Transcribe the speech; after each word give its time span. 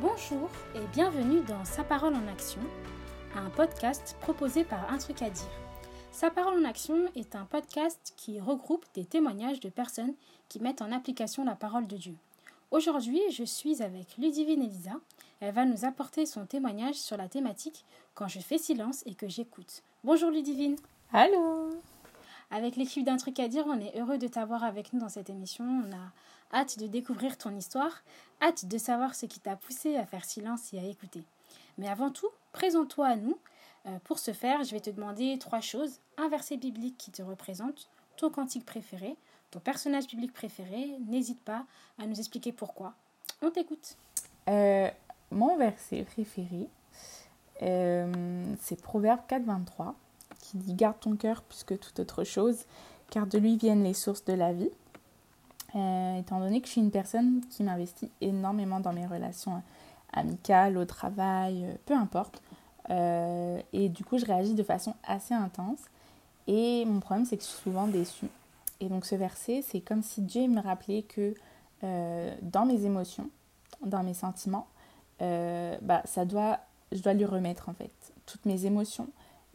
Bonjour 0.00 0.50
et 0.74 0.84
bienvenue 0.92 1.40
dans 1.42 1.64
Sa 1.64 1.84
parole 1.84 2.14
en 2.16 2.26
action, 2.26 2.60
un 3.36 3.48
podcast 3.50 4.16
proposé 4.20 4.64
par 4.64 4.92
Un 4.92 4.98
truc 4.98 5.22
à 5.22 5.30
dire. 5.30 5.46
Sa 6.10 6.30
parole 6.30 6.60
en 6.60 6.68
action 6.68 6.96
est 7.14 7.36
un 7.36 7.44
podcast 7.44 8.12
qui 8.16 8.40
regroupe 8.40 8.84
des 8.94 9.04
témoignages 9.04 9.60
de 9.60 9.68
personnes 9.68 10.14
qui 10.48 10.58
mettent 10.58 10.82
en 10.82 10.90
application 10.90 11.44
la 11.44 11.54
parole 11.54 11.86
de 11.86 11.96
Dieu. 11.96 12.16
Aujourd'hui, 12.72 13.20
je 13.30 13.44
suis 13.44 13.84
avec 13.84 14.18
Ludivine 14.18 14.64
Elisa. 14.64 14.94
Elle 15.38 15.54
va 15.54 15.64
nous 15.64 15.84
apporter 15.84 16.26
son 16.26 16.44
témoignage 16.44 16.96
sur 16.96 17.16
la 17.16 17.28
thématique 17.28 17.84
Quand 18.14 18.26
je 18.26 18.40
fais 18.40 18.58
silence 18.58 19.04
et 19.06 19.14
que 19.14 19.28
j'écoute. 19.28 19.84
Bonjour 20.02 20.32
Ludivine. 20.32 20.76
Allô? 21.12 21.70
Avec 22.50 22.74
l'équipe 22.74 23.04
d'un 23.04 23.16
truc 23.16 23.38
à 23.38 23.46
dire, 23.46 23.64
on 23.68 23.80
est 23.80 23.96
heureux 23.96 24.18
de 24.18 24.26
t'avoir 24.26 24.64
avec 24.64 24.92
nous 24.92 25.00
dans 25.00 25.08
cette 25.08 25.30
émission. 25.30 25.64
On 25.64 25.92
a 25.92 26.12
hâte 26.52 26.78
de 26.78 26.86
découvrir 26.86 27.36
ton 27.38 27.56
histoire, 27.56 28.02
hâte 28.42 28.66
de 28.66 28.78
savoir 28.78 29.14
ce 29.14 29.26
qui 29.26 29.40
t'a 29.40 29.56
poussé 29.56 29.96
à 29.96 30.06
faire 30.06 30.24
silence 30.24 30.72
et 30.72 30.78
à 30.78 30.84
écouter. 30.84 31.22
Mais 31.78 31.88
avant 31.88 32.10
tout, 32.10 32.28
présente-toi 32.52 33.06
à 33.06 33.16
nous. 33.16 33.38
Euh, 33.86 33.98
pour 34.04 34.18
ce 34.18 34.32
faire, 34.32 34.62
je 34.64 34.70
vais 34.70 34.80
te 34.80 34.90
demander 34.90 35.38
trois 35.38 35.60
choses. 35.60 35.98
Un 36.16 36.28
verset 36.28 36.56
biblique 36.56 36.96
qui 36.96 37.10
te 37.10 37.22
représente, 37.22 37.88
ton 38.16 38.30
cantique 38.30 38.64
préféré, 38.64 39.16
ton 39.50 39.60
personnage 39.60 40.06
biblique 40.06 40.32
préféré. 40.32 40.96
N'hésite 41.06 41.40
pas 41.40 41.66
à 41.98 42.06
nous 42.06 42.18
expliquer 42.18 42.52
pourquoi. 42.52 42.94
On 43.42 43.50
t'écoute. 43.50 43.96
Euh, 44.48 44.88
Mon 45.30 45.56
verset 45.56 46.04
préféré, 46.04 46.68
euh, 47.62 48.44
c'est 48.60 48.80
Proverbe 48.80 49.20
4, 49.26 49.44
23, 49.44 49.94
qui 50.40 50.56
dit 50.58 50.74
Garde 50.74 51.00
ton 51.00 51.16
cœur 51.16 51.42
plus 51.42 51.64
que 51.64 51.74
toute 51.74 51.98
autre 52.00 52.24
chose, 52.24 52.64
car 53.10 53.26
de 53.26 53.38
lui 53.38 53.56
viennent 53.56 53.84
les 53.84 53.94
sources 53.94 54.24
de 54.24 54.32
la 54.32 54.52
vie. 54.52 54.70
Euh, 55.74 56.18
étant 56.18 56.38
donné 56.38 56.60
que 56.60 56.66
je 56.66 56.72
suis 56.72 56.80
une 56.80 56.90
personne 56.90 57.40
qui 57.50 57.64
m'investit 57.64 58.10
énormément 58.20 58.80
dans 58.80 58.92
mes 58.92 59.06
relations 59.06 59.62
amicales, 60.12 60.78
au 60.78 60.84
travail, 60.84 61.64
euh, 61.64 61.74
peu 61.86 61.94
importe. 61.94 62.42
Euh, 62.90 63.60
et 63.72 63.88
du 63.88 64.04
coup, 64.04 64.18
je 64.18 64.24
réagis 64.24 64.54
de 64.54 64.62
façon 64.62 64.94
assez 65.04 65.34
intense. 65.34 65.80
Et 66.46 66.84
mon 66.84 67.00
problème, 67.00 67.24
c'est 67.24 67.36
que 67.36 67.42
je 67.42 67.48
suis 67.48 67.62
souvent 67.62 67.86
déçue. 67.86 68.28
Et 68.80 68.88
donc, 68.88 69.04
ce 69.04 69.14
verset, 69.14 69.62
c'est 69.62 69.80
comme 69.80 70.02
si 70.02 70.20
Dieu 70.20 70.46
me 70.46 70.60
rappelait 70.60 71.02
que 71.02 71.34
euh, 71.82 72.34
dans 72.42 72.66
mes 72.66 72.84
émotions, 72.84 73.28
dans 73.84 74.02
mes 74.02 74.14
sentiments, 74.14 74.66
euh, 75.22 75.76
bah, 75.82 76.02
ça 76.04 76.24
doit, 76.24 76.60
je 76.92 77.00
dois 77.02 77.14
lui 77.14 77.24
remettre 77.24 77.68
en 77.68 77.74
fait. 77.74 77.92
Toutes 78.26 78.46
mes 78.46 78.66
émotions 78.66 79.08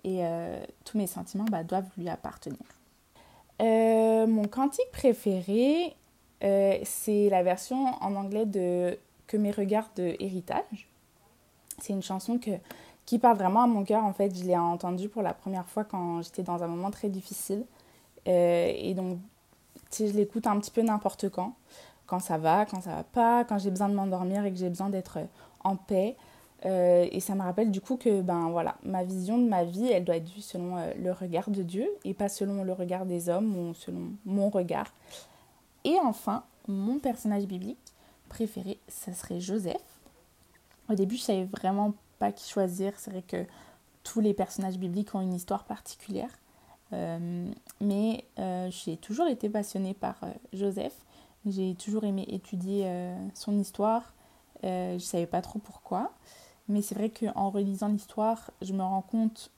et 0.03 0.25
euh, 0.25 0.63
tous 0.85 0.97
mes 0.97 1.07
sentiments 1.07 1.45
bah, 1.45 1.63
doivent 1.63 1.89
lui 1.97 2.09
appartenir. 2.09 2.59
Euh, 3.61 4.25
mon 4.25 4.47
cantique 4.47 4.91
préféré, 4.93 5.95
euh, 6.43 6.77
c'est 6.83 7.29
la 7.29 7.43
version 7.43 7.85
en 8.01 8.15
anglais 8.15 8.45
de 8.45 8.97
Que 9.27 9.37
mes 9.37 9.51
regards 9.51 9.89
de 9.95 10.15
héritage. 10.19 10.87
C'est 11.79 11.93
une 11.93 12.01
chanson 12.01 12.39
que, 12.39 12.51
qui 13.05 13.19
parle 13.19 13.37
vraiment 13.37 13.63
à 13.63 13.67
mon 13.67 13.83
cœur. 13.83 14.03
En 14.03 14.13
fait, 14.13 14.35
je 14.35 14.43
l'ai 14.43 14.57
entendue 14.57 15.09
pour 15.09 15.21
la 15.21 15.33
première 15.33 15.65
fois 15.67 15.83
quand 15.83 16.21
j'étais 16.21 16.43
dans 16.43 16.63
un 16.63 16.67
moment 16.67 16.91
très 16.91 17.09
difficile. 17.09 17.63
Euh, 18.27 18.71
et 18.75 18.93
donc, 18.93 19.19
je 19.97 20.05
l'écoute 20.05 20.47
un 20.47 20.59
petit 20.59 20.71
peu 20.71 20.81
n'importe 20.81 21.29
quand. 21.29 21.53
Quand 22.07 22.19
ça 22.19 22.37
va, 22.37 22.65
quand 22.65 22.81
ça 22.81 22.95
va 22.95 23.03
pas, 23.03 23.43
quand 23.43 23.59
j'ai 23.59 23.69
besoin 23.69 23.87
de 23.87 23.93
m'endormir 23.93 24.43
et 24.45 24.51
que 24.51 24.57
j'ai 24.57 24.69
besoin 24.69 24.89
d'être 24.89 25.19
en 25.63 25.75
paix. 25.75 26.15
Euh, 26.65 27.07
et 27.11 27.19
ça 27.19 27.35
me 27.35 27.41
rappelle 27.41 27.71
du 27.71 27.79
coup 27.79 27.95
que 27.95 28.21
ben 28.21 28.49
voilà, 28.49 28.75
ma 28.83 29.03
vision 29.03 29.37
de 29.37 29.47
ma 29.47 29.63
vie, 29.63 29.89
elle 29.89 30.03
doit 30.03 30.17
être 30.17 30.27
vue 30.27 30.41
selon 30.41 30.75
le 31.01 31.11
regard 31.13 31.49
de 31.49 31.63
Dieu 31.63 31.87
et 32.03 32.13
pas 32.13 32.27
selon 32.27 32.63
le 32.63 32.73
regard 32.73 33.05
des 33.05 33.29
hommes 33.29 33.55
ou 33.55 33.73
selon 33.75 34.11
mon 34.25 34.49
regard. 34.49 34.91
Et 35.83 35.97
enfin, 36.03 36.43
mon 36.67 36.99
personnage 36.99 37.45
biblique 37.45 37.77
préféré, 38.27 38.79
ça 38.87 39.13
serait 39.13 39.39
Joseph. 39.39 39.81
Au 40.89 40.95
début, 40.95 41.17
je 41.17 41.21
savais 41.21 41.45
vraiment 41.45 41.93
pas 42.19 42.31
qui 42.31 42.49
choisir. 42.49 42.93
C'est 42.97 43.11
vrai 43.11 43.21
que 43.21 43.45
tous 44.03 44.19
les 44.21 44.33
personnages 44.33 44.77
bibliques 44.77 45.13
ont 45.15 45.21
une 45.21 45.33
histoire 45.33 45.65
particulière. 45.65 46.31
Euh, 46.91 47.51
mais 47.81 48.25
euh, 48.39 48.69
j'ai 48.71 48.97
toujours 48.97 49.27
été 49.27 49.49
passionnée 49.49 49.93
par 49.93 50.15
euh, 50.23 50.31
Joseph. 50.53 50.95
J'ai 51.45 51.75
toujours 51.75 52.03
aimé 52.03 52.25
étudier 52.27 52.91
son 53.33 53.57
histoire. 53.57 54.13
Je 54.61 54.95
ne 54.95 54.99
savais 54.99 55.25
pas 55.25 55.41
trop 55.41 55.57
pourquoi. 55.57 56.11
Mais 56.67 56.81
c'est 56.81 56.95
vrai 56.95 57.09
qu'en 57.09 57.49
relisant 57.49 57.87
l'histoire, 57.87 58.51
je 58.61 58.73
me 58.73 58.83
rends 58.83 59.01
compte 59.01 59.49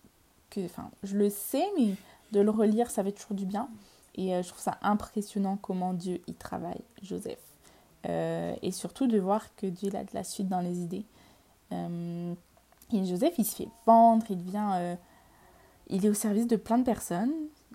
que, 0.51 0.63
enfin, 0.63 0.91
je 1.01 1.17
le 1.17 1.31
sais, 1.31 1.65
mais 1.77 1.95
de 2.33 2.39
le 2.39 2.51
relire, 2.51 2.91
ça 2.91 3.03
fait 3.03 3.11
toujours 3.11 3.35
du 3.35 3.45
bien. 3.45 3.67
Et 4.15 4.35
euh, 4.35 4.41
je 4.41 4.49
trouve 4.49 4.61
ça 4.61 4.77
impressionnant 4.81 5.57
comment 5.57 5.93
Dieu 5.93 6.21
y 6.27 6.33
travaille, 6.33 6.81
Joseph. 7.01 7.39
Euh, 8.07 8.53
et 8.61 8.71
surtout 8.71 9.07
de 9.07 9.19
voir 9.19 9.55
que 9.55 9.67
Dieu 9.67 9.89
a 9.95 10.03
de 10.03 10.13
la 10.13 10.23
suite 10.23 10.49
dans 10.49 10.59
les 10.59 10.79
idées. 10.79 11.05
Euh, 11.71 12.33
et 12.91 13.05
Joseph, 13.05 13.35
il 13.37 13.45
se 13.45 13.55
fait 13.55 13.69
pendre, 13.85 14.25
il 14.29 14.37
devient. 14.37 14.97
il 15.87 16.05
est 16.05 16.09
au 16.09 16.13
service 16.13 16.47
de 16.47 16.57
plein 16.57 16.77
de 16.77 16.83
personnes. 16.83 17.33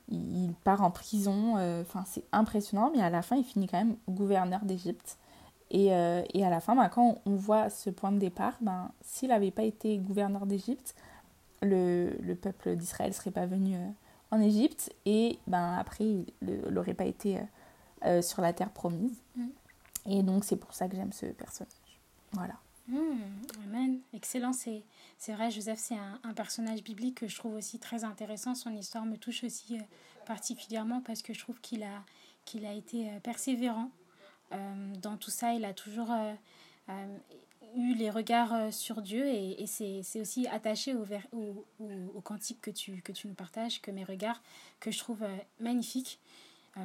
Il, 0.09 0.53
part 0.63 0.83
en 0.83 0.91
prison. 0.91 1.55
Enfin, 1.81 2.05
c'est 2.07 2.25
impressionnant, 2.33 2.93
mais 2.95 3.03
à 3.03 3.09
la 3.09 3.23
fin, 3.23 3.37
il 3.37 3.45
finit 3.45 3.67
quand 3.67 3.79
même 3.79 3.97
gouverneur 4.09 4.65
d'Égypte. 4.65 5.17
Et, 5.71 5.87
et 5.87 6.45
à 6.45 6.51
la 6.51 6.61
fin, 6.61 6.77
ben, 6.77 6.89
quand 6.91 7.19
on 7.25 7.35
voit 7.35 7.71
ce 7.71 7.89
point 7.89 8.13
de 8.13 8.19
départ, 8.19 8.59
ben, 8.61 8.91
s'il 9.01 9.31
n'avait 9.31 9.51
pas 9.51 9.63
été 9.63 9.97
gouverneur 9.97 10.45
d'Égypte, 10.45 10.95
le, 11.63 12.11
le 12.21 12.35
peuple 12.35 12.77
d'Israël 12.77 13.11
ne 13.11 13.15
serait 13.15 13.31
pas 13.31 13.47
venu 13.47 13.75
en 14.31 14.41
Égypte 14.41 14.93
et 15.05 15.39
ben, 15.47 15.75
après, 15.75 16.05
il 16.05 16.27
n'aurait 16.71 16.95
pas 16.95 17.05
été 17.05 17.39
euh, 17.39 17.43
euh, 18.05 18.23
sur 18.23 18.43
la 18.43 18.53
terre 18.53 18.71
promise. 18.71 19.23
Mm. 19.37 19.47
Et 20.07 20.23
donc, 20.23 20.45
c'est 20.45 20.57
pour 20.57 20.73
ça 20.75 20.89
que 20.89 20.97
j'aime 20.97 21.13
ce 21.13 21.27
personnage. 21.27 21.73
Voilà. 22.33 22.55
Hmm, 22.89 23.19
amen. 23.65 23.99
Excellent. 24.15 24.53
C'est, 24.53 24.85
c'est 25.19 25.33
vrai, 25.33 25.51
Joseph, 25.51 25.79
c'est 25.81 25.97
un, 25.97 26.21
un 26.23 26.35
personnage 26.35 26.85
biblique 26.85 27.19
que 27.19 27.27
je 27.27 27.37
trouve 27.37 27.55
aussi 27.55 27.79
très 27.79 28.05
intéressant. 28.05 28.55
Son 28.55 28.71
histoire 28.71 29.05
me 29.05 29.17
touche 29.17 29.43
aussi 29.43 29.79
euh, 29.79 29.83
particulièrement 30.27 31.01
parce 31.01 31.23
que 31.23 31.35
je 31.35 31.41
trouve 31.41 31.61
qu'il 31.61 31.83
a, 31.83 32.05
qu'il 32.45 32.65
a 32.65 32.73
été 32.73 33.11
persévérant. 33.25 33.91
Euh, 34.53 34.95
dans 35.03 35.17
tout 35.17 35.33
ça, 35.33 35.55
il 35.55 35.65
a 35.65 35.75
toujours 35.75 36.13
eu 37.77 37.95
les 37.95 38.11
regards 38.11 38.55
euh, 38.55 38.71
sur 38.71 39.03
Dieu 39.03 39.27
et, 39.27 39.63
et 39.63 39.67
c'est, 39.67 40.21
aussi 40.21 40.47
attaché 40.49 40.95
au, 40.95 41.03
ver- 41.03 41.29
au, 41.33 41.65
au, 42.15 42.21
cantique 42.21 42.61
que 42.61 42.71
tu, 42.71 43.03
que 43.03 43.13
tu 43.13 43.29
nous 43.29 43.35
partages, 43.35 43.81
que 43.81 43.91
mes 43.91 44.05
regards, 44.05 44.43
que 44.81 44.91
je 44.91 44.99
trouve 44.99 45.23
euh, 45.23 45.37
magnifique. 45.61 46.19
Euh, 46.79 46.83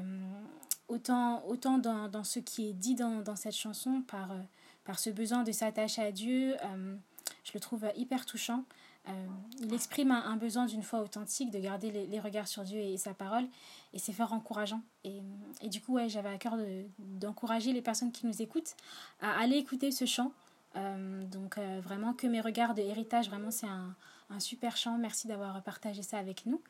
autant 0.87 1.43
autant 1.47 1.77
dans, 1.77 2.07
dans 2.07 2.23
ce 2.23 2.39
qui 2.39 2.69
est 2.69 2.73
dit 2.73 2.95
dans, 2.95 3.21
dans 3.21 3.35
cette 3.35 3.55
chanson 3.55 4.01
par, 4.07 4.31
euh, 4.31 4.39
par 4.85 4.99
ce 4.99 5.09
besoin 5.09 5.43
de 5.43 5.51
s'attacher 5.51 6.01
à 6.01 6.11
Dieu, 6.11 6.55
euh, 6.63 6.95
je 7.43 7.51
le 7.53 7.59
trouve 7.59 7.85
euh, 7.85 7.91
hyper 7.95 8.25
touchant. 8.25 8.63
Euh, 9.09 9.25
il 9.59 9.73
exprime 9.73 10.11
un, 10.11 10.35
besoin 10.37 10.65
d'une 10.65 10.83
foi 10.83 11.01
authentique, 11.01 11.49
de 11.51 11.59
garder 11.59 11.91
les, 11.91 12.19
regards 12.19 12.47
sur 12.47 12.63
Dieu 12.63 12.79
et, 12.79 12.97
sa 12.97 13.13
parole, 13.13 13.45
et 13.93 13.99
c'est 13.99 14.13
fort 14.13 14.31
encourageant. 14.33 14.81
Et, 15.03 15.21
du 15.69 15.81
coup, 15.81 15.93
ouais, 15.93 16.07
j'avais 16.07 16.29
à 16.29 16.37
cœur 16.37 16.57
de- 16.57 16.85
d'encourager 16.99 17.73
les 17.73 17.81
personnes 17.81 18.11
qui 18.11 18.27
nous 18.27 18.41
écoutent 18.41 18.75
à 19.21 19.39
aller 19.39 19.57
écouter 19.57 19.91
ce 19.91 20.05
chant. 20.05 20.31
Euh, 20.77 21.25
donc 21.25 21.57
euh, 21.57 21.81
vraiment 21.83 22.13
que 22.13 22.27
mes 22.27 22.39
regards 22.39 22.73
de 22.73 22.81
héritage, 22.81 23.29
vraiment 23.29 23.51
c'est 23.51 23.67
un, 23.67 23.93
un 24.29 24.39
super 24.39 24.77
chant. 24.77 24.97
Merci 24.97 25.27
d'avoir 25.27 25.61
partagé 25.63 26.01
ça 26.01 26.17
avec 26.17 26.45
nous. 26.45 26.61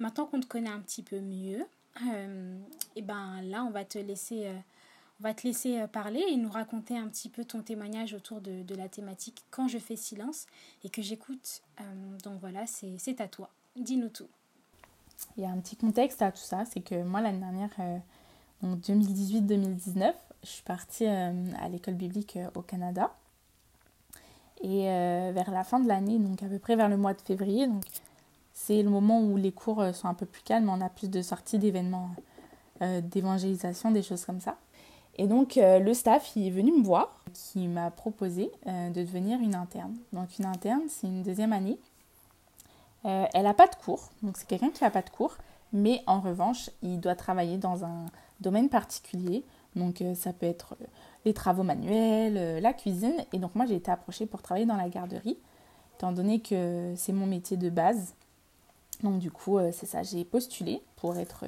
Maintenant 0.00 0.26
qu'on 0.26 0.40
te 0.40 0.46
connaît 0.46 0.70
un 0.70 0.80
petit 0.80 1.02
peu 1.02 1.20
mieux, 1.20 1.64
et 2.96 3.02
ben 3.02 3.40
là 3.42 3.62
on 3.64 3.70
va 3.70 3.84
te 3.84 3.98
laisser, 3.98 4.50
on 5.20 5.22
va 5.22 5.34
te 5.34 5.46
laisser 5.46 5.80
euh, 5.80 5.86
parler 5.86 6.22
et 6.28 6.36
nous 6.36 6.50
raconter 6.50 6.96
un 6.96 7.08
petit 7.08 7.28
peu 7.28 7.44
ton 7.44 7.62
témoignage 7.62 8.12
autour 8.12 8.40
de, 8.40 8.74
la 8.74 8.88
thématique 8.88 9.44
quand 9.50 9.68
je 9.68 9.78
fais 9.78 9.96
silence 9.96 10.46
et 10.84 10.90
que 10.90 11.02
j'écoute. 11.02 11.62
Euh, 11.80 12.18
donc 12.22 12.40
voilà, 12.40 12.66
c'est 12.66 13.20
à 13.20 13.28
toi. 13.28 13.50
Dis-nous 13.76 14.10
tout. 14.10 14.28
Il 15.36 15.42
y 15.42 15.46
a 15.46 15.50
un 15.50 15.58
petit 15.58 15.76
contexte 15.76 16.20
à 16.20 16.30
tout 16.30 16.38
ça, 16.38 16.64
c'est 16.66 16.80
que 16.80 17.02
moi 17.02 17.22
l'année 17.22 17.38
dernière, 17.38 17.70
euh, 17.78 17.98
donc 18.62 18.80
2018-2019, 18.80 20.12
je 20.42 20.48
suis 20.48 20.62
partie 20.62 21.06
euh, 21.06 21.32
à 21.60 21.68
l'école 21.68 21.94
biblique 21.94 22.38
au 22.54 22.62
Canada. 22.62 23.14
Et 24.62 24.84
vers 24.86 25.50
la 25.50 25.64
fin 25.64 25.78
de 25.80 25.86
l'année, 25.86 26.18
donc 26.18 26.42
à 26.42 26.46
peu 26.46 26.58
près 26.58 26.76
vers 26.76 26.88
le 26.88 26.96
mois 26.96 27.12
de 27.12 27.20
février, 27.20 27.66
donc 27.66 27.84
c'est 28.54 28.82
le 28.82 28.88
moment 28.88 29.20
où 29.20 29.36
les 29.36 29.52
cours 29.52 29.84
sont 29.94 30.08
un 30.08 30.14
peu 30.14 30.24
plus 30.24 30.40
calmes, 30.40 30.70
on 30.70 30.80
a 30.80 30.88
plus 30.88 31.10
de 31.10 31.20
sorties 31.20 31.58
d'événements 31.58 32.08
d'évangélisation, 32.80 33.90
des 33.90 34.02
choses 34.02 34.24
comme 34.24 34.40
ça. 34.40 34.56
Et 35.16 35.26
donc 35.26 35.56
euh, 35.56 35.78
le 35.78 35.94
staff 35.94 36.36
est 36.36 36.50
venu 36.50 36.72
me 36.72 36.82
voir, 36.82 37.20
qui 37.32 37.68
m'a 37.68 37.90
proposé 37.90 38.50
euh, 38.66 38.90
de 38.90 39.00
devenir 39.02 39.40
une 39.40 39.54
interne. 39.54 39.96
Donc 40.12 40.38
une 40.38 40.44
interne, 40.44 40.82
c'est 40.88 41.06
une 41.06 41.22
deuxième 41.22 41.52
année. 41.52 41.78
Euh, 43.06 43.24
elle 43.34 43.44
n'a 43.44 43.54
pas 43.54 43.66
de 43.66 43.74
cours, 43.76 44.10
donc 44.22 44.36
c'est 44.36 44.46
quelqu'un 44.46 44.70
qui 44.70 44.82
n'a 44.82 44.90
pas 44.90 45.02
de 45.02 45.10
cours, 45.10 45.36
mais 45.72 46.02
en 46.06 46.20
revanche, 46.20 46.70
il 46.82 47.00
doit 47.00 47.14
travailler 47.14 47.56
dans 47.56 47.84
un 47.84 48.06
domaine 48.40 48.68
particulier. 48.68 49.44
Donc 49.74 50.02
ça 50.14 50.32
peut 50.32 50.46
être 50.46 50.74
les 51.26 51.34
travaux 51.34 51.62
manuels, 51.62 52.62
la 52.62 52.72
cuisine. 52.72 53.14
Et 53.34 53.38
donc 53.38 53.54
moi, 53.54 53.66
j'ai 53.66 53.74
été 53.74 53.90
approchée 53.90 54.24
pour 54.24 54.40
travailler 54.40 54.64
dans 54.64 54.76
la 54.76 54.88
garderie, 54.88 55.36
étant 55.96 56.12
donné 56.12 56.40
que 56.40 56.94
c'est 56.96 57.12
mon 57.12 57.26
métier 57.26 57.58
de 57.58 57.68
base. 57.68 58.14
Donc 59.02 59.18
du 59.18 59.30
coup, 59.30 59.58
c'est 59.72 59.84
ça, 59.84 60.02
j'ai 60.02 60.24
postulé 60.24 60.82
pour 60.96 61.18
être 61.18 61.44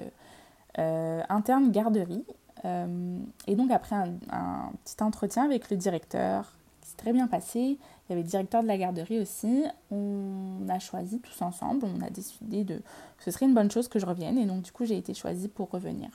interne 0.76 1.70
garderie. 1.70 2.26
Euh, 2.64 3.18
et 3.46 3.54
donc 3.54 3.70
après 3.70 3.96
un, 3.96 4.70
petit 4.84 5.02
entretien 5.02 5.44
avec 5.44 5.70
le 5.70 5.76
directeur, 5.76 6.52
qui 6.80 6.90
s'est 6.90 6.96
très 6.96 7.12
bien 7.12 7.26
passé. 7.26 7.60
Il 7.60 8.10
y 8.10 8.12
avait 8.12 8.22
le 8.22 8.28
directeur 8.28 8.62
de 8.62 8.68
la 8.68 8.78
garderie 8.78 9.20
aussi. 9.20 9.64
On 9.90 10.66
a 10.68 10.78
choisi 10.78 11.20
tous 11.20 11.42
ensemble, 11.42 11.86
on 11.86 12.00
a 12.04 12.10
décidé 12.10 12.64
que 12.64 12.74
ce 13.18 13.30
serait 13.30 13.46
une 13.46 13.54
bonne 13.54 13.70
chose 13.70 13.88
que 13.88 13.98
je 13.98 14.06
revienne. 14.06 14.38
Et 14.38 14.46
donc, 14.46 14.62
du 14.62 14.72
coup, 14.72 14.84
j'ai 14.84 14.96
été 14.96 15.14
choisie 15.14 15.48
pour 15.48 15.70
revenir. 15.70 16.08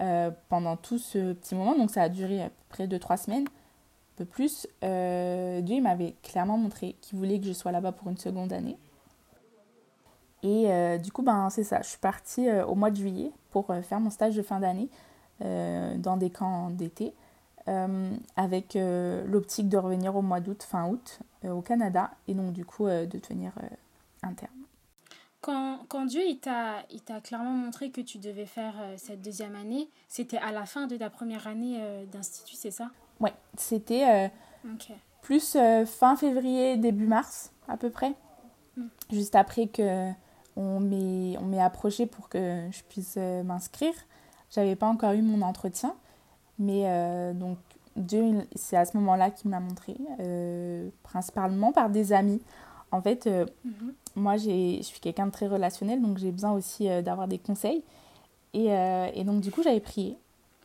Euh, 0.00 0.30
pendant 0.48 0.76
tout 0.76 0.98
ce 0.98 1.32
petit 1.32 1.56
moment, 1.56 1.76
donc 1.76 1.90
ça 1.90 2.02
a 2.02 2.08
duré 2.08 2.40
à 2.40 2.50
peu 2.50 2.54
près 2.68 2.86
2-3 2.86 3.16
semaines, 3.16 3.46
un 3.48 4.18
peu 4.18 4.24
plus, 4.24 4.68
euh, 4.84 5.60
Dieu 5.60 5.80
m'avait 5.80 6.14
clairement 6.22 6.56
montré 6.56 6.94
qu'il 7.00 7.18
voulait 7.18 7.40
que 7.40 7.46
je 7.46 7.52
sois 7.52 7.72
là-bas 7.72 7.90
pour 7.90 8.08
une 8.08 8.16
seconde 8.16 8.52
année. 8.52 8.78
Et 10.44 10.70
euh, 10.70 10.98
du 10.98 11.10
coup, 11.10 11.22
ben, 11.22 11.50
c'est 11.50 11.64
ça, 11.64 11.82
je 11.82 11.88
suis 11.88 11.98
partie 11.98 12.48
au 12.68 12.76
mois 12.76 12.90
de 12.90 12.96
juillet 12.96 13.32
pour 13.50 13.74
faire 13.82 13.98
mon 13.98 14.10
stage 14.10 14.36
de 14.36 14.42
fin 14.42 14.60
d'année 14.60 14.88
dans 15.40 16.16
des 16.16 16.30
camps 16.30 16.70
d'été. 16.70 17.14
Euh, 17.68 18.16
avec 18.36 18.76
euh, 18.76 19.26
l'optique 19.26 19.68
de 19.68 19.76
revenir 19.76 20.16
au 20.16 20.22
mois 20.22 20.40
d'août, 20.40 20.62
fin 20.62 20.88
août, 20.88 21.18
euh, 21.44 21.50
au 21.50 21.60
Canada, 21.60 22.10
et 22.26 22.32
donc 22.32 22.54
du 22.54 22.64
coup 22.64 22.86
de 22.86 23.04
devenir 23.04 23.52
interne. 24.22 24.52
Quand, 25.42 25.80
quand, 25.88 26.06
Dieu 26.06 26.22
il 26.26 26.38
t'a 26.38 26.84
clairement 27.22 27.50
montré 27.50 27.90
que 27.90 28.00
tu 28.00 28.18
devais 28.18 28.46
faire 28.46 28.74
cette 28.96 29.20
deuxième 29.20 29.54
année, 29.54 29.90
c'était 30.08 30.38
à 30.38 30.50
la 30.50 30.64
fin 30.64 30.86
de 30.86 30.96
ta 30.96 31.10
première 31.10 31.46
année 31.46 32.06
d'institut, 32.10 32.56
c'est 32.56 32.70
ça? 32.70 32.90
Oui, 33.20 33.30
c'était 33.56 34.30
plus 35.20 35.56
fin 35.84 36.16
février, 36.16 36.78
début 36.78 37.06
mars 37.06 37.52
à 37.68 37.76
peu 37.76 37.90
près, 37.90 38.14
hmm. 38.76 38.86
juste 39.12 39.34
après 39.34 39.66
que 39.66 40.10
on 40.56 40.80
m'ait 40.80 41.60
approché 41.60 42.06
pour 42.06 42.30
que 42.30 42.66
je 42.70 42.82
puisse 42.84 43.16
m'inscrire. 43.16 43.94
J'avais 44.50 44.76
pas 44.76 44.86
encore 44.86 45.12
eu 45.12 45.22
mon 45.22 45.42
entretien. 45.42 45.94
Mais 46.58 46.82
euh, 46.86 47.32
donc, 47.32 47.58
Dieu, 47.96 48.46
c'est 48.54 48.76
à 48.76 48.84
ce 48.84 48.96
moment-là 48.96 49.30
qu'il 49.30 49.50
m'a 49.50 49.60
montré, 49.60 49.96
euh, 50.20 50.88
principalement 51.02 51.72
par 51.72 51.90
des 51.90 52.12
amis. 52.12 52.40
En 52.90 53.02
fait, 53.02 53.26
euh, 53.26 53.46
mhm. 53.64 53.92
moi, 54.16 54.36
je 54.36 54.80
suis 54.82 55.00
quelqu'un 55.00 55.26
de 55.26 55.32
très 55.32 55.46
relationnel, 55.46 56.00
donc 56.00 56.18
j'ai 56.18 56.32
besoin 56.32 56.52
aussi 56.52 56.88
d'avoir 57.02 57.28
des 57.28 57.38
conseils. 57.38 57.84
Et, 58.54 58.68
et, 59.14 59.24
donc, 59.24 59.40
du 59.40 59.50
coup, 59.50 59.62
j'avais 59.62 59.80
prié. 59.80 60.16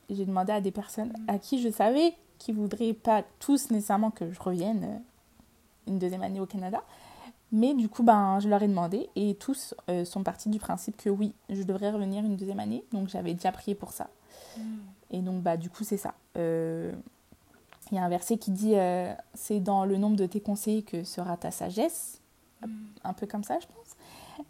J'ai 0.09 0.25
demandé 0.25 0.51
à 0.51 0.61
des 0.61 0.71
personnes 0.71 1.13
mhm. 1.19 1.25
à 1.27 1.37
qui 1.37 1.61
je 1.61 1.69
savais 1.69 2.13
qu'ils 2.39 2.55
ne 2.55 2.61
voudraient 2.61 2.93
pas 2.93 3.23
tous 3.39 3.71
nécessairement 3.71 4.11
que 4.11 4.31
je 4.31 4.39
revienne 4.39 5.01
une 5.87 5.99
deuxième 5.99 6.23
année 6.23 6.39
au 6.39 6.45
Canada. 6.45 6.81
Mais 7.53 7.73
du 7.73 7.87
coup, 7.87 8.03
ben, 8.03 8.39
je 8.39 8.49
leur 8.49 8.61
ai 8.63 8.67
demandé 8.67 9.09
et 9.15 9.35
tous 9.35 9.75
sont 10.05 10.23
partis 10.23 10.49
du 10.49 10.59
principe 10.59 10.97
que 10.97 11.09
oui, 11.09 11.33
je 11.49 11.63
devrais 11.63 11.91
revenir 11.91 12.25
une 12.25 12.35
deuxième 12.35 12.59
année. 12.59 12.83
Donc 12.91 13.07
j'avais 13.07 13.33
déjà 13.33 13.51
prié 13.51 13.75
pour 13.75 13.91
ça. 13.91 14.09
Mhm. 14.57 14.79
Et 15.13 15.21
donc, 15.21 15.41
bah, 15.41 15.55
du 15.55 15.69
coup, 15.69 15.83
c'est 15.83 15.97
ça. 15.97 16.15
Euh, 16.37 16.91
il 17.91 17.95
y 17.95 17.99
a 17.99 18.03
un 18.03 18.09
verset 18.09 18.37
qui 18.37 18.51
dit 18.51 18.73
euh, 18.75 19.13
C'est 19.35 19.59
dans 19.59 19.85
le 19.85 19.97
nombre 19.97 20.17
de 20.17 20.25
tes 20.25 20.41
conseillers 20.41 20.81
que 20.81 21.03
sera 21.03 21.37
ta 21.37 21.51
sagesse. 21.51 22.19
Mm. 22.65 22.67
Un 23.03 23.13
peu 23.13 23.27
comme 23.27 23.43
ça, 23.43 23.59
je 23.59 23.67
pense. 23.67 23.95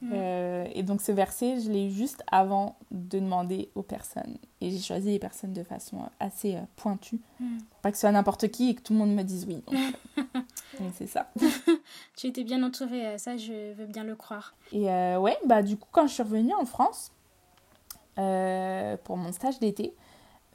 Mm. 0.01 0.11
Euh, 0.13 0.65
et 0.73 0.83
donc, 0.83 1.01
ce 1.01 1.11
verset, 1.11 1.59
je 1.59 1.71
l'ai 1.71 1.87
eu 1.87 1.91
juste 1.91 2.23
avant 2.31 2.77
de 2.91 3.19
demander 3.19 3.69
aux 3.75 3.81
personnes. 3.81 4.37
Et 4.61 4.71
j'ai 4.71 4.79
choisi 4.79 5.11
les 5.11 5.19
personnes 5.19 5.53
de 5.53 5.63
façon 5.63 6.09
assez 6.19 6.57
pointue. 6.75 7.19
Mm. 7.39 7.57
Pas 7.81 7.91
que 7.91 7.97
ce 7.97 8.01
soit 8.01 8.11
n'importe 8.11 8.49
qui 8.49 8.69
et 8.69 8.75
que 8.75 8.81
tout 8.81 8.93
le 8.93 8.99
monde 8.99 9.13
me 9.13 9.23
dise 9.23 9.45
oui. 9.47 9.63
Donc, 10.79 10.91
c'est 10.95 11.07
ça. 11.07 11.31
tu 12.17 12.27
étais 12.27 12.43
bien 12.43 12.63
entourée, 12.63 13.17
ça, 13.17 13.37
je 13.37 13.73
veux 13.73 13.85
bien 13.85 14.03
le 14.03 14.15
croire. 14.15 14.55
Et 14.71 14.85
ouais, 14.85 15.37
bah, 15.45 15.63
du 15.63 15.77
coup, 15.77 15.89
quand 15.91 16.07
je 16.07 16.13
suis 16.13 16.23
revenue 16.23 16.53
en 16.53 16.65
France, 16.65 17.11
pour 18.15 19.17
mon 19.17 19.31
stage 19.31 19.59
d'été, 19.59 19.95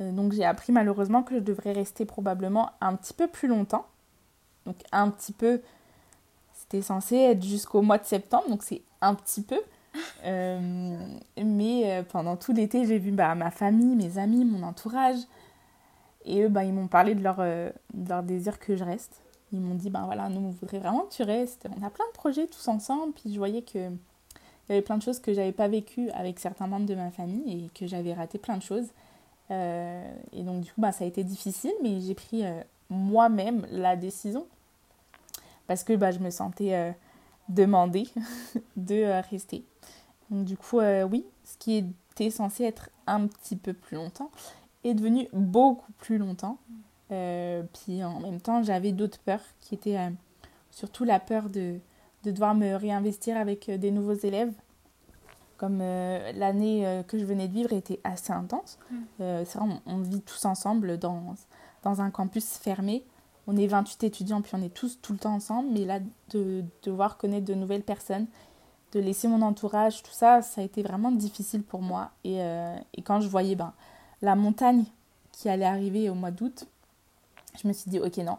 euh, 0.01 0.13
donc 0.13 0.33
j'ai 0.33 0.45
appris 0.45 0.73
malheureusement 0.73 1.23
que 1.23 1.35
je 1.35 1.41
devrais 1.41 1.73
rester 1.73 2.05
probablement 2.05 2.71
un 2.81 2.95
petit 2.95 3.15
peu 3.15 3.27
plus 3.27 3.49
longtemps. 3.49 3.87
Donc 4.67 4.77
un 4.93 5.11
petit 5.11 5.33
peu, 5.33 5.61
c'était 6.53 6.83
censé 6.83 7.17
être 7.17 7.43
jusqu'au 7.43 7.83
mois 7.83 7.99
de 7.99 8.05
septembre, 8.05 8.49
donc 8.49 8.63
c'est 8.63 8.83
un 9.01 9.15
petit 9.15 9.43
peu. 9.43 9.61
Euh, 10.25 10.97
mais 11.37 11.91
euh, 11.91 12.03
pendant 12.03 12.37
tout 12.37 12.53
l'été, 12.53 12.87
j'ai 12.87 12.99
vu 12.99 13.11
bah, 13.11 13.35
ma 13.35 13.51
famille, 13.51 13.97
mes 13.97 14.19
amis, 14.19 14.45
mon 14.45 14.63
entourage. 14.63 15.19
Et 16.25 16.43
eux, 16.43 16.49
bah, 16.49 16.65
ils 16.65 16.73
m'ont 16.73 16.89
parlé 16.89 17.15
de 17.15 17.23
leur, 17.23 17.43
leur 18.07 18.23
désir 18.23 18.59
que 18.59 18.77
je 18.77 18.85
reste. 18.85 19.23
Ils 19.53 19.61
m'ont 19.61 19.75
dit, 19.75 19.89
ben 19.89 20.05
voilà, 20.05 20.29
nous, 20.29 20.41
on 20.41 20.51
voudrait 20.51 20.79
vraiment 20.79 21.03
que 21.03 21.15
tu 21.15 21.23
restes. 21.23 21.67
On 21.81 21.83
a 21.85 21.91
plein 21.91 22.05
de 22.07 22.13
projets 22.13 22.47
tous 22.47 22.69
ensemble. 22.69 23.13
Puis 23.15 23.33
je 23.33 23.39
voyais 23.39 23.63
que 23.63 23.91
il 24.69 24.73
y 24.73 24.75
avait 24.75 24.83
plein 24.83 24.99
de 24.99 25.03
choses 25.03 25.19
que 25.19 25.33
j'avais 25.33 25.53
pas 25.53 25.67
vécues 25.67 26.11
avec 26.11 26.39
certains 26.39 26.67
membres 26.67 26.85
de 26.85 26.95
ma 26.95 27.11
famille 27.11 27.65
et 27.65 27.69
que 27.71 27.87
j'avais 27.87 28.13
raté 28.13 28.37
plein 28.37 28.59
de 28.59 28.63
choses. 28.63 28.89
Euh, 29.51 30.13
et 30.33 30.43
donc, 30.43 30.61
du 30.61 30.71
coup, 30.71 30.81
bah, 30.81 30.93
ça 30.93 31.05
a 31.05 31.07
été 31.07 31.25
difficile, 31.25 31.73
mais 31.83 32.01
j'ai 32.01 32.15
pris 32.15 32.45
euh, 32.45 32.61
moi-même 32.91 33.67
la 33.71 33.97
décision 33.97 34.47
parce 35.67 35.85
que 35.85 35.95
bah, 35.95 36.11
je 36.11 36.19
me 36.19 36.29
sentais 36.29 36.95
euh, 37.51 37.55
demandée 37.55 38.09
de 38.77 39.21
rester. 39.31 39.65
Donc, 40.31 40.45
du 40.45 40.57
coup, 40.57 40.81
oui, 41.11 41.25
ce 41.45 41.57
qui 41.59 41.77
était 41.77 42.31
censé 42.31 42.65
être 42.65 42.91
un 43.07 43.27
petit 43.27 43.57
peu 43.57 43.73
plus 43.73 43.97
longtemps 43.97 44.31
est 44.85 44.95
devenu 44.95 45.29
beaucoup 45.33 45.93
plus 45.93 46.19
longtemps. 46.19 46.59
puis 47.09 48.05
en 48.05 48.21
même 48.21 48.41
temps, 48.41 48.63
j'avais 48.63 48.93
d'autres 48.93 49.19
peurs 49.19 49.45
qui 49.61 49.75
étaient 49.75 49.99
surtout 50.71 51.05
la 51.05 51.19
peur 51.19 51.49
de, 51.49 51.79
de 52.25 52.31
devoir 52.31 52.55
me 52.55 52.75
réinvestir 52.75 53.37
avec 53.37 53.71
des 53.71 53.91
nouveaux 53.91 54.15
élèves 54.15 54.53
comme 55.59 55.81
euh, 55.83 56.33
l'année 56.33 56.87
euh, 56.87 57.03
que 57.03 57.19
je 57.19 57.25
venais 57.25 57.49
de 57.49 57.53
vivre 57.53 57.73
était 57.73 58.01
assez 58.05 58.33
intense. 58.33 58.79
Mm. 58.91 58.97
Euh, 59.21 59.43
c'est 59.45 59.59
vrai, 59.59 59.69
on, 59.85 59.99
vit 59.99 60.23
tous 60.23 60.45
ensemble 60.47 60.99
dans, 60.99 61.35
dans 61.83 62.01
un 62.01 62.11
campus 62.11 62.57
fermé. 62.57 63.05
On 63.49 63.57
est 63.57 63.67
28 63.67 64.05
étudiants, 64.05 64.41
puis 64.41 64.53
on 64.55 64.63
est 64.63 64.73
tous 64.73 65.01
tout 65.03 65.13
le 65.13 65.19
temps 65.19 65.35
ensemble. 65.35 65.71
Mais 65.73 65.85
là, 65.85 65.99
de, 66.31 66.63
devoir 66.85 67.17
connaître 67.17 67.47
de 67.47 67.55
nouvelles 67.55 67.83
personnes, 67.83 68.27
de 68.93 69.01
laisser 69.01 69.27
mon 69.27 69.43
entourage, 69.43 70.03
tout 70.05 70.13
ça, 70.13 70.41
ça 70.43 70.61
a 70.61 70.65
été 70.65 70.83
vraiment 70.83 71.11
difficile 71.11 71.65
pour 71.65 71.83
moi. 71.83 72.11
Et, 72.25 72.39
et 72.95 73.03
quand 73.03 73.21
je 73.21 73.29
voyais 73.29 73.57
ben, 73.57 73.73
la 74.23 74.37
montagne 74.37 74.85
qui 75.33 75.49
allait 75.49 75.65
arriver 75.65 76.09
au 76.09 76.15
mois 76.15 76.31
d'août, 76.31 76.67
je 77.61 77.67
me 77.67 77.73
suis 77.73 77.91
dit, 77.91 77.99
ok, 77.99 78.19
non, 78.19 78.39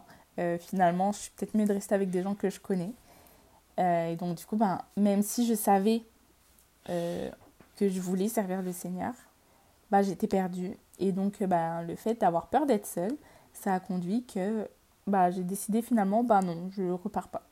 finalement, 0.58 1.12
je 1.12 1.18
suis 1.18 1.30
peut-être 1.36 1.56
mieux 1.56 1.66
de 1.66 1.72
rester 1.72 1.94
avec 1.94 2.10
des 2.10 2.22
gens 2.22 2.34
que 2.34 2.48
je 2.50 2.58
connais. 2.58 2.92
et 3.78 4.16
donc, 4.16 4.38
du 4.38 4.44
coup, 4.46 4.56
ben, 4.56 4.80
même 4.96 5.22
si 5.22 5.46
je 5.46 5.54
savais 5.54 6.02
euh, 6.88 7.30
que 7.76 7.88
je 7.88 8.00
voulais 8.00 8.28
servir 8.28 8.62
le 8.62 8.72
Seigneur, 8.72 9.12
bah, 9.90 10.02
j'étais 10.02 10.26
perdue. 10.26 10.76
Et 10.98 11.12
donc, 11.12 11.42
bah, 11.42 11.82
le 11.82 11.94
fait 11.94 12.20
d'avoir 12.20 12.48
peur 12.48 12.66
d'être 12.66 12.86
seule, 12.86 13.16
ça 13.52 13.74
a 13.74 13.80
conduit 13.80 14.24
que 14.24 14.68
bah, 15.10 15.30
j'ai 15.30 15.42
décidé 15.42 15.82
finalement, 15.82 16.24
bah 16.24 16.40
non, 16.40 16.70
je 16.70 16.90
repars 16.90 17.28
pas. 17.28 17.42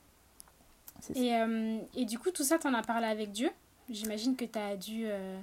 Et, 1.14 1.34
euh, 1.34 1.78
et, 1.94 2.04
du 2.04 2.18
coup, 2.18 2.30
tout 2.30 2.42
ça, 2.42 2.58
tu 2.58 2.66
en 2.66 2.74
as 2.74 2.82
parlé 2.82 3.06
avec 3.06 3.30
Dieu. 3.30 3.50
J'imagine 3.88 4.34
que 4.34 4.44
tu 4.44 4.58
as, 4.58 4.76
dû, 4.76 5.02
euh, 5.04 5.38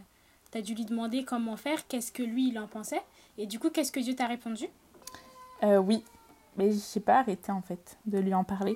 as 0.54 0.62
dû 0.62 0.74
lui 0.74 0.86
demander 0.86 1.24
comment 1.24 1.56
faire, 1.56 1.88
qu'est-ce 1.88 2.12
que 2.12 2.24
lui, 2.24 2.50
il 2.50 2.60
en 2.60 2.68
pensait. 2.68 3.01
Et 3.38 3.46
du 3.46 3.60
coup, 3.60 3.70
qu'est-ce 3.70 3.92
que 3.92 4.00
Dieu 4.00 4.16
t'a 4.16 4.28
répondu? 4.28 4.66
Oui, 5.63 6.04
mais 6.58 6.72
je 6.72 6.78
n'ai 6.78 7.01
pas 7.04 7.20
arrêté 7.20 7.51
en 7.51 7.62
fait 7.62 7.98
de 8.06 8.20
lui 8.20 8.34
en 8.36 8.44
parler. 8.44 8.75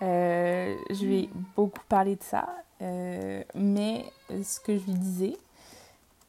je 0.00 1.04
lui 1.04 1.18
ai 1.20 1.30
beaucoup 1.54 1.84
parlé 1.88 2.16
de 2.16 2.22
ça 2.22 2.48
euh, 2.82 3.42
mais 3.54 4.04
ce 4.28 4.60
que 4.60 4.76
je 4.76 4.84
lui 4.84 4.94
disais, 4.94 5.36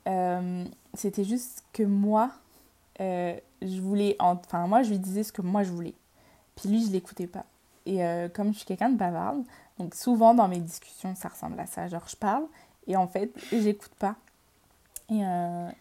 euh, 0.07 0.65
c'était 0.93 1.23
juste 1.23 1.63
que 1.73 1.83
moi, 1.83 2.31
euh, 3.01 3.35
je 3.61 3.81
voulais. 3.81 4.15
Enfin, 4.19 4.67
moi, 4.67 4.83
je 4.83 4.91
lui 4.91 4.99
disais 4.99 5.23
ce 5.23 5.33
que 5.33 5.41
moi 5.41 5.63
je 5.63 5.71
voulais. 5.71 5.93
Puis 6.57 6.69
lui, 6.69 6.85
je 6.85 6.91
l'écoutais 6.91 7.27
pas. 7.27 7.45
Et 7.85 8.01
comme 8.33 8.51
je 8.51 8.57
suis 8.57 8.65
quelqu'un 8.65 8.89
de 8.89 8.97
bavarde, 8.97 9.45
donc 9.79 9.95
souvent 9.95 10.33
dans 10.33 10.49
mes 10.49 10.59
discussions, 10.59 11.15
ça 11.15 11.29
ressemble 11.29 11.57
à 11.57 11.65
ça. 11.65 11.87
Genre, 11.87 12.05
je 12.05 12.17
parle 12.17 12.43
et 12.85 12.97
en 12.97 13.07
fait, 13.07 13.31
j'écoute 13.49 13.93
pas. 13.97 14.17
Et, 15.09 15.21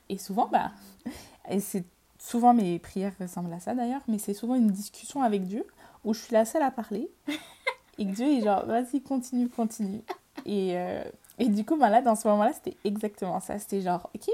et, 0.08 0.16
souvent, 0.16 0.46
bah. 0.46 0.70
Et 1.50 1.58
c'est 1.58 1.84
souvent 2.20 2.54
mes 2.54 2.78
prières 2.78 3.12
ressemblent 3.20 3.52
à 3.52 3.60
ça 3.60 3.74
d'ailleurs, 3.74 4.02
mais 4.08 4.18
c'est 4.18 4.34
souvent 4.34 4.54
une 4.54 4.70
discussion 4.70 5.22
avec 5.22 5.44
Dieu 5.44 5.66
où 6.04 6.14
je 6.14 6.20
suis 6.20 6.32
la 6.32 6.44
seule 6.44 6.62
à 6.62 6.70
parler. 6.70 7.10
et 7.98 8.06
que 8.06 8.10
Dieu 8.10 8.26
est 8.26 8.42
genre, 8.42 8.64
vas-y, 8.66 9.00
continue, 9.00 9.48
continue. 9.48 10.02
Et, 10.44 10.76
euh, 10.76 11.04
et 11.38 11.48
du 11.48 11.64
coup, 11.64 11.76
ben 11.76 11.88
là, 11.88 12.02
dans 12.02 12.14
ce 12.14 12.28
moment-là, 12.28 12.52
c'était 12.52 12.76
exactement 12.84 13.40
ça. 13.40 13.58
C'était 13.58 13.80
genre, 13.80 14.08
ok, 14.14 14.30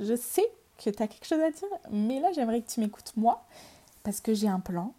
je 0.00 0.14
sais 0.14 0.46
que 0.82 0.90
tu 0.90 1.02
as 1.02 1.08
quelque 1.08 1.26
chose 1.26 1.40
à 1.40 1.50
dire, 1.50 1.68
mais 1.90 2.20
là, 2.20 2.32
j'aimerais 2.32 2.62
que 2.62 2.70
tu 2.70 2.80
m'écoutes 2.80 3.12
moi, 3.16 3.44
parce 4.02 4.20
que 4.20 4.34
j'ai 4.34 4.48
un 4.48 4.60
plan, 4.60 4.92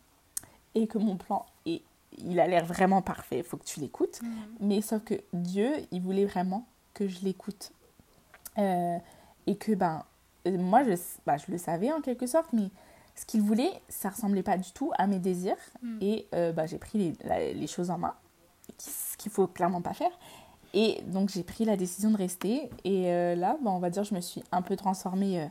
et 0.76 0.88
que 0.88 0.98
mon 0.98 1.16
plan, 1.16 1.46
est, 1.66 1.82
il 2.18 2.40
a 2.40 2.48
l'air 2.48 2.66
vraiment 2.66 3.02
parfait, 3.02 3.40
il 3.40 3.44
faut 3.44 3.58
que 3.58 3.66
tu 3.66 3.80
l'écoutes. 3.80 4.22
Mm. 4.22 4.28
Mais 4.62 4.82
sauf 4.82 5.04
que 5.04 5.16
Dieu, 5.34 5.72
il 5.92 6.02
voulait 6.02 6.26
vraiment 6.26 6.66
que 6.94 7.08
je 7.08 7.22
l'écoute. 7.24 7.72
Euh, 8.58 8.98
et 9.48 9.56
que, 9.58 9.74
ben, 9.74 10.04
moi, 10.46 10.84
je, 10.84 10.96
ben, 11.26 11.38
je 11.38 11.52
le 11.52 11.58
savais 11.58 11.92
en 11.92 12.02
quelque 12.02 12.28
sorte, 12.28 12.54
mais 12.54 12.70
ce 13.16 13.26
qu'il 13.26 13.42
voulait, 13.42 13.72
ça 13.90 14.10
ressemblait 14.10 14.44
pas 14.44 14.58
du 14.58 14.72
tout 14.72 14.92
à 14.98 15.08
mes 15.08 15.20
désirs. 15.20 15.56
Mm. 15.82 15.98
Et 16.02 16.28
euh, 16.36 16.52
ben, 16.52 16.66
j'ai 16.68 16.78
pris 16.78 17.16
les, 17.28 17.54
les, 17.54 17.68
choses 17.68 17.90
en 17.90 17.98
main 17.98 18.14
ce 18.78 19.18
qu'il 19.18 19.32
faut 19.32 19.48
clairement 19.48 19.82
pas 19.82 19.94
faire. 19.94 20.12
Et 20.74 21.02
donc 21.08 21.30
j'ai 21.30 21.44
pris 21.44 21.66
la 21.66 21.78
décision 21.78 22.12
de 22.12 22.18
rester. 22.18 22.70
Et 22.84 23.12
euh, 23.12 23.36
là, 23.36 23.58
on 23.66 23.80
va 23.80 23.90
dire, 23.90 24.04
je 24.04 24.14
me 24.14 24.22
suis 24.22 24.44
un 24.52 24.62
peu 24.62 24.76
transformée 24.76 25.42
euh, 25.42 25.48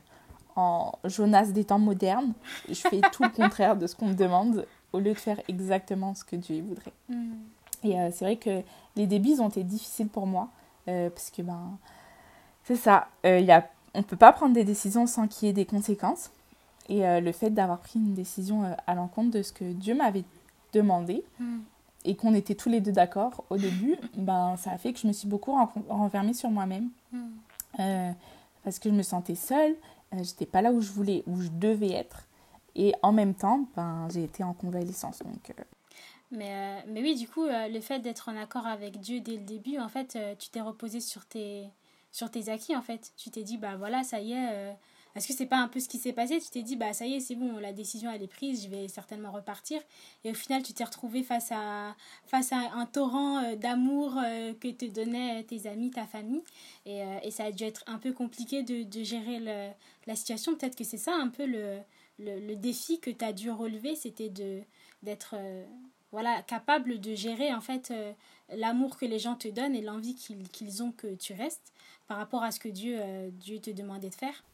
en 0.56 0.92
Jonas 1.04 1.46
des 1.46 1.64
temps 1.64 1.78
modernes. 1.78 2.34
Je 2.68 2.74
fais 2.74 3.00
tout 3.12 3.22
le 3.22 3.30
contraire 3.34 3.76
de 3.76 3.86
ce 3.86 3.96
qu'on 3.96 4.08
me 4.08 4.14
demande. 4.14 4.66
Au 4.94 5.00
lieu 5.00 5.12
de 5.12 5.18
faire 5.18 5.40
exactement 5.48 6.14
ce 6.14 6.24
que 6.24 6.36
Dieu 6.36 6.62
voudrait. 6.62 6.92
Mm. 7.08 7.32
Et 7.84 8.00
euh, 8.00 8.08
c'est 8.12 8.24
vrai 8.24 8.36
que 8.36 8.62
les 8.96 9.06
débuts 9.06 9.38
ont 9.40 9.48
été 9.48 9.62
difficiles 9.64 10.08
pour 10.08 10.26
moi, 10.26 10.48
euh, 10.88 11.10
parce 11.10 11.30
que 11.30 11.42
ben, 11.42 11.76
c'est 12.64 12.76
ça, 12.76 13.08
euh, 13.26 13.40
y 13.40 13.50
a, 13.52 13.68
on 13.94 13.98
ne 13.98 14.04
peut 14.04 14.16
pas 14.16 14.32
prendre 14.32 14.54
des 14.54 14.64
décisions 14.64 15.06
sans 15.06 15.28
qu'il 15.28 15.46
y 15.46 15.50
ait 15.50 15.54
des 15.54 15.66
conséquences. 15.66 16.30
Et 16.90 17.00
le 17.20 17.32
fait 17.32 17.48
d'avoir 17.48 17.78
pris 17.78 17.98
une 17.98 18.12
décision 18.12 18.76
à 18.86 18.94
l'encontre 18.94 19.30
de 19.30 19.42
ce 19.42 19.52
que 19.54 19.64
Dieu 19.72 19.94
m'avait 19.94 20.24
demandé, 20.74 21.24
Mm. 21.40 21.60
et 22.04 22.14
qu'on 22.14 22.34
était 22.34 22.54
tous 22.54 22.68
les 22.68 22.80
deux 22.82 22.92
d'accord 22.92 23.42
au 23.48 23.56
début, 23.56 23.96
ben, 24.18 24.56
ça 24.58 24.70
a 24.72 24.76
fait 24.76 24.92
que 24.92 24.98
je 24.98 25.06
me 25.06 25.12
suis 25.14 25.26
beaucoup 25.28 25.52
ren- 25.52 25.70
renfermée 25.88 26.34
sur 26.34 26.50
moi-même. 26.50 26.90
Mm. 27.12 27.18
Euh, 27.80 28.10
parce 28.64 28.78
que 28.78 28.90
je 28.90 28.94
me 28.94 29.02
sentais 29.02 29.34
seule, 29.34 29.74
j'étais 30.22 30.44
pas 30.46 30.60
là 30.62 30.72
où 30.72 30.80
je 30.82 30.90
voulais, 30.90 31.22
où 31.26 31.40
je 31.40 31.48
devais 31.48 31.92
être. 31.92 32.26
Et 32.76 32.94
en 33.02 33.12
même 33.12 33.34
temps, 33.34 33.68
ben, 33.76 34.08
j'ai 34.12 34.24
été 34.24 34.42
en 34.44 34.54
convalescence. 34.54 35.20
Donc, 35.20 35.50
euh, 35.50 35.62
Mais, 36.30 36.50
euh, 36.52 36.80
mais 36.88 37.02
oui, 37.02 37.14
du 37.14 37.28
coup, 37.28 37.44
euh, 37.44 37.68
le 37.68 37.80
fait 37.80 38.00
d'être 38.00 38.28
en 38.28 38.36
accord 38.36 38.66
avec 38.66 38.98
Dieu 39.00 39.20
dès 39.20 39.36
le 39.36 39.44
début, 39.44 39.78
en 39.78 39.88
fait, 39.88 40.18
tu 40.38 40.50
t'es 40.50 40.60
reposé 40.60 41.00
sur 41.00 41.26
tes, 41.26 41.64
sur 42.10 42.30
tes 42.30 42.48
acquis, 42.48 42.74
en 42.76 42.82
fait. 42.82 43.12
Tu 43.16 43.30
t'es 43.30 43.42
dit, 43.42 43.58
bah 43.58 43.76
voilà, 43.76 44.02
ça 44.04 44.20
y 44.20 44.32
est. 44.32 44.76
Est-ce 45.16 45.28
que 45.28 45.34
c'est 45.34 45.46
pas 45.46 45.58
un 45.58 45.68
peu 45.68 45.78
ce 45.78 45.88
qui 45.88 45.98
s'est 45.98 46.12
passé? 46.12 46.40
Tu 46.40 46.50
t'es 46.50 46.62
dit, 46.62 46.74
bah 46.74 46.92
ça 46.92 47.06
y 47.06 47.14
est, 47.14 47.20
c'est 47.20 47.36
bon, 47.36 47.58
la 47.58 47.72
décision 47.72 48.10
elle 48.10 48.22
est 48.24 48.26
prise, 48.26 48.64
je 48.64 48.68
vais 48.68 48.88
certainement 48.88 49.30
repartir. 49.30 49.80
Et 50.24 50.30
au 50.32 50.34
final, 50.34 50.64
tu 50.64 50.72
t'es 50.72 50.82
retrouvé 50.82 51.22
face 51.22 51.52
à, 51.52 51.94
face 52.26 52.52
à 52.52 52.56
un 52.74 52.84
torrent 52.86 53.54
d'amour 53.54 54.14
que 54.60 54.70
te 54.72 54.86
donnaient 54.86 55.44
tes 55.44 55.68
amis, 55.68 55.92
ta 55.92 56.04
famille. 56.06 56.42
Et, 56.84 57.02
et 57.22 57.30
ça 57.30 57.44
a 57.44 57.52
dû 57.52 57.62
être 57.62 57.84
un 57.86 57.98
peu 57.98 58.12
compliqué 58.12 58.64
de, 58.64 58.82
de 58.82 59.04
gérer 59.04 59.38
le- 59.38 59.70
la 60.08 60.16
situation. 60.16 60.56
Peut-être 60.56 60.76
que 60.76 60.82
c'est 60.84 60.98
ça 60.98 61.14
un 61.14 61.28
peu 61.28 61.46
le, 61.46 61.78
le, 62.18 62.40
le 62.40 62.56
défi 62.56 63.00
que 63.00 63.10
tu 63.10 63.24
as 63.24 63.32
dû 63.32 63.50
relever, 63.50 63.94
c'était 63.96 64.30
de 64.30 64.62
d'être 65.02 65.34
euh, 65.38 65.64
voilà, 66.12 66.42
capable 66.42 67.00
de 67.00 67.14
gérer 67.14 67.52
en 67.54 67.60
fait 67.60 67.90
euh, 67.90 68.12
l'amour 68.50 68.96
que 68.98 69.04
les 69.06 69.18
gens 69.18 69.34
te 69.36 69.48
donnent 69.48 69.74
et 69.74 69.82
l'envie 69.82 70.14
qu'ils 70.16 70.82
ont 70.82 70.92
que 70.92 71.14
tu 71.16 71.32
restes 71.34 71.72
par 72.06 72.16
rapport 72.18 72.42
à 72.42 72.52
ce 72.52 72.60
que 72.60 72.68
Dieu, 72.68 72.98
euh, 73.00 73.30
Dieu 73.32 73.60
te 73.60 73.70
demandait 73.70 74.10
de 74.10 74.14
faire. 74.14 74.44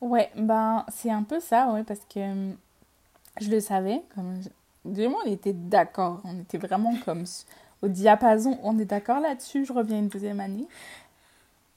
ouais, 0.00 0.30
ben, 0.36 0.84
c'est 0.88 1.10
un 1.10 1.22
peu 1.22 1.40
ça, 1.40 1.72
ouais, 1.72 1.84
parce 1.84 2.00
que 2.12 2.20
hum, 2.20 2.56
je 3.40 3.50
le 3.50 3.60
savais. 3.60 4.02
Comme 4.14 4.42
je- 4.42 5.08
moi, 5.08 5.22
on 5.26 5.30
était 5.30 5.52
d'accord. 5.54 6.20
On 6.24 6.40
était 6.40 6.58
vraiment 6.58 6.94
comme 7.04 7.24
au 7.82 7.88
diapason. 7.88 8.58
On 8.64 8.78
est 8.80 8.86
d'accord 8.86 9.20
là-dessus. 9.20 9.64
Je 9.66 9.72
reviens 9.72 9.98
une 10.00 10.08
deuxième 10.08 10.40
année. 10.40 10.68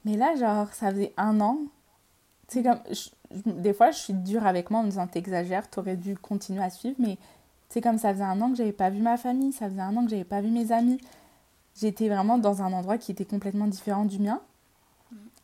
Mais 0.05 0.17
là, 0.17 0.35
genre, 0.35 0.73
ça 0.73 0.91
faisait 0.91 1.13
un 1.17 1.39
an. 1.41 1.57
C'est 2.47 2.63
comme. 2.63 2.79
je- 2.89 2.95
je- 2.95 3.09
des 3.45 3.73
fois, 3.73 3.91
je 3.91 3.97
suis 3.97 4.13
dure 4.13 4.45
avec 4.45 4.71
moi 4.71 4.79
en 4.81 4.83
me 4.83 4.89
disant 4.89 5.07
T'exagères, 5.07 5.69
t'aurais 5.69 5.97
dû 5.97 6.17
continuer 6.17 6.63
à 6.63 6.69
suivre. 6.69 6.95
Mais 6.99 7.17
c'est 7.69 7.81
comme 7.81 7.97
ça 7.97 8.13
faisait 8.13 8.23
un 8.23 8.39
an 8.41 8.51
que 8.51 8.55
j'avais 8.55 8.71
pas 8.71 8.89
vu 8.89 9.01
ma 9.01 9.17
famille. 9.17 9.51
Ça 9.51 9.69
faisait 9.69 9.81
un 9.81 9.95
an 9.97 10.03
que 10.03 10.09
j'avais 10.09 10.23
pas 10.23 10.41
vu 10.41 10.49
mes 10.49 10.71
amis. 10.71 10.99
J'étais 11.75 12.07
vraiment 12.07 12.37
dans 12.37 12.61
un 12.61 12.71
endroit 12.71 12.97
qui 12.97 13.11
était 13.11 13.25
complètement 13.25 13.67
différent 13.67 14.05
du 14.05 14.19
mien. 14.19 14.41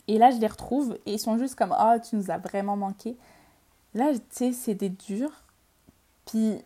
Et 0.08 0.18
là, 0.18 0.32
je 0.32 0.38
les 0.38 0.48
retrouve 0.48 0.98
et 1.06 1.14
ils 1.14 1.20
sont 1.20 1.38
juste 1.38 1.56
comme 1.56 1.76
Oh, 1.78 1.94
tu 2.02 2.16
nous 2.16 2.32
as 2.32 2.38
vraiment 2.38 2.78
manqué. 2.78 3.18
Là, 3.94 4.14
tu 4.14 4.22
sais, 4.30 4.54
c'était 4.54 4.90
dur. 4.90 5.30
Puis, 6.26 6.58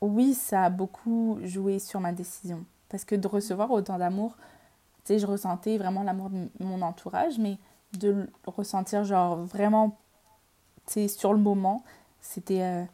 oui, 0.00 0.34
ça 0.34 0.64
a 0.64 0.70
beaucoup 0.70 1.38
joué 1.42 1.78
sur 1.78 2.00
ma 2.00 2.12
décision. 2.12 2.64
Parce 2.88 3.04
que 3.04 3.14
de 3.14 3.26
recevoir 3.26 3.70
autant 3.70 3.98
d'amour, 3.98 4.36
tu 5.04 5.12
sais, 5.12 5.18
je 5.18 5.26
ressentais 5.26 5.78
vraiment 5.78 6.02
l'amour 6.02 6.30
de 6.30 6.48
mon 6.60 6.80
entourage, 6.82 7.38
mais 7.38 7.58
de 7.98 8.08
le 8.10 8.28
ressentir, 8.46 9.04
genre, 9.04 9.36
vraiment, 9.36 9.96
sais, 10.92 11.08
sur 11.08 11.32
le 11.32 11.38
moment, 11.38 11.84
c'était 12.20 12.62
euh, 12.62 12.84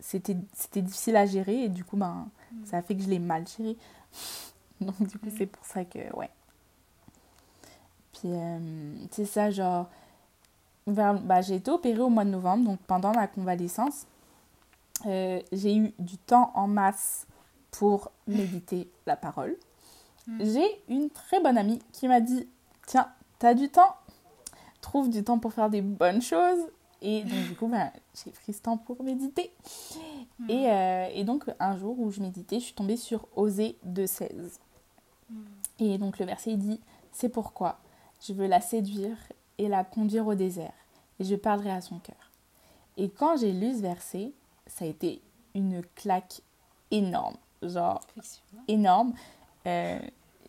c'était 0.00 0.82
difficile 0.82 1.16
à 1.16 1.26
gérer 1.26 1.64
et 1.64 1.68
du 1.68 1.84
coup, 1.84 1.96
ben, 1.96 2.28
ça 2.64 2.78
a 2.78 2.82
fait 2.82 2.96
que 2.96 3.02
je 3.02 3.08
l'ai 3.08 3.18
mal 3.18 3.44
géré. 3.46 3.76
Donc, 4.80 5.00
du 5.06 5.18
coup, 5.18 5.28
c'est 5.36 5.46
pour 5.46 5.64
ça 5.64 5.84
que, 5.84 6.12
ouais. 6.16 6.30
Puis, 8.12 8.32
euh, 8.32 8.58
c'est 9.12 9.24
ça, 9.24 9.50
genre, 9.50 9.88
vers- 10.86 11.20
bah, 11.20 11.40
j'ai 11.40 11.56
été 11.56 11.70
opérée 11.70 12.00
au 12.00 12.08
mois 12.08 12.24
de 12.24 12.30
novembre, 12.30 12.64
donc 12.64 12.80
pendant 12.80 13.12
ma 13.12 13.26
convalescence, 13.28 14.06
euh, 15.06 15.40
j'ai 15.52 15.76
eu 15.76 15.92
du 15.98 16.18
temps 16.18 16.50
en 16.54 16.66
masse 16.66 17.26
pour 17.70 18.10
méditer 18.26 18.90
la 19.06 19.16
parole. 19.16 19.56
Mm. 20.26 20.44
J'ai 20.44 20.82
une 20.88 21.10
très 21.10 21.40
bonne 21.40 21.56
amie 21.58 21.80
qui 21.92 22.08
m'a 22.08 22.20
dit 22.20 22.46
Tiens, 22.86 23.08
t'as 23.38 23.54
du 23.54 23.68
temps? 23.68 23.96
Trouve 24.80 25.10
du 25.10 25.22
temps 25.24 25.38
pour 25.38 25.52
faire 25.52 25.70
des 25.70 25.80
bonnes 25.80 26.22
choses. 26.22 26.60
Et 27.02 27.24
donc, 27.24 27.48
du 27.48 27.54
coup, 27.56 27.66
ben, 27.66 27.90
j'ai 28.14 28.30
pris 28.30 28.52
ce 28.52 28.62
temps 28.62 28.76
pour 28.76 29.02
méditer. 29.02 29.52
Mm. 30.38 30.50
Et, 30.50 30.70
euh, 30.70 31.08
et 31.12 31.24
donc, 31.24 31.44
un 31.58 31.76
jour 31.76 31.98
où 31.98 32.10
je 32.10 32.20
méditais, 32.20 32.60
je 32.60 32.66
suis 32.66 32.74
tombée 32.74 32.96
sur 32.96 33.26
Osée 33.36 33.76
2.16. 33.86 34.30
Mm. 35.28 35.36
Et 35.80 35.98
donc, 35.98 36.18
le 36.18 36.26
verset 36.26 36.52
il 36.52 36.58
dit 36.58 36.80
C'est 37.10 37.28
pourquoi 37.28 37.78
je 38.20 38.32
veux 38.32 38.46
la 38.46 38.60
séduire 38.60 39.16
et 39.58 39.68
la 39.68 39.84
conduire 39.84 40.26
au 40.26 40.34
désert, 40.34 40.72
et 41.18 41.24
je 41.24 41.34
parlerai 41.34 41.72
à 41.72 41.80
son 41.80 41.98
cœur. 41.98 42.30
Et 42.96 43.08
quand 43.08 43.36
j'ai 43.36 43.52
lu 43.52 43.74
ce 43.74 43.80
verset, 43.80 44.32
ça 44.66 44.84
a 44.84 44.88
été 44.88 45.20
une 45.54 45.82
claque 45.96 46.40
énorme. 46.90 47.36
Genre, 47.62 48.00
énorme. 48.68 49.12
Euh, 49.66 49.98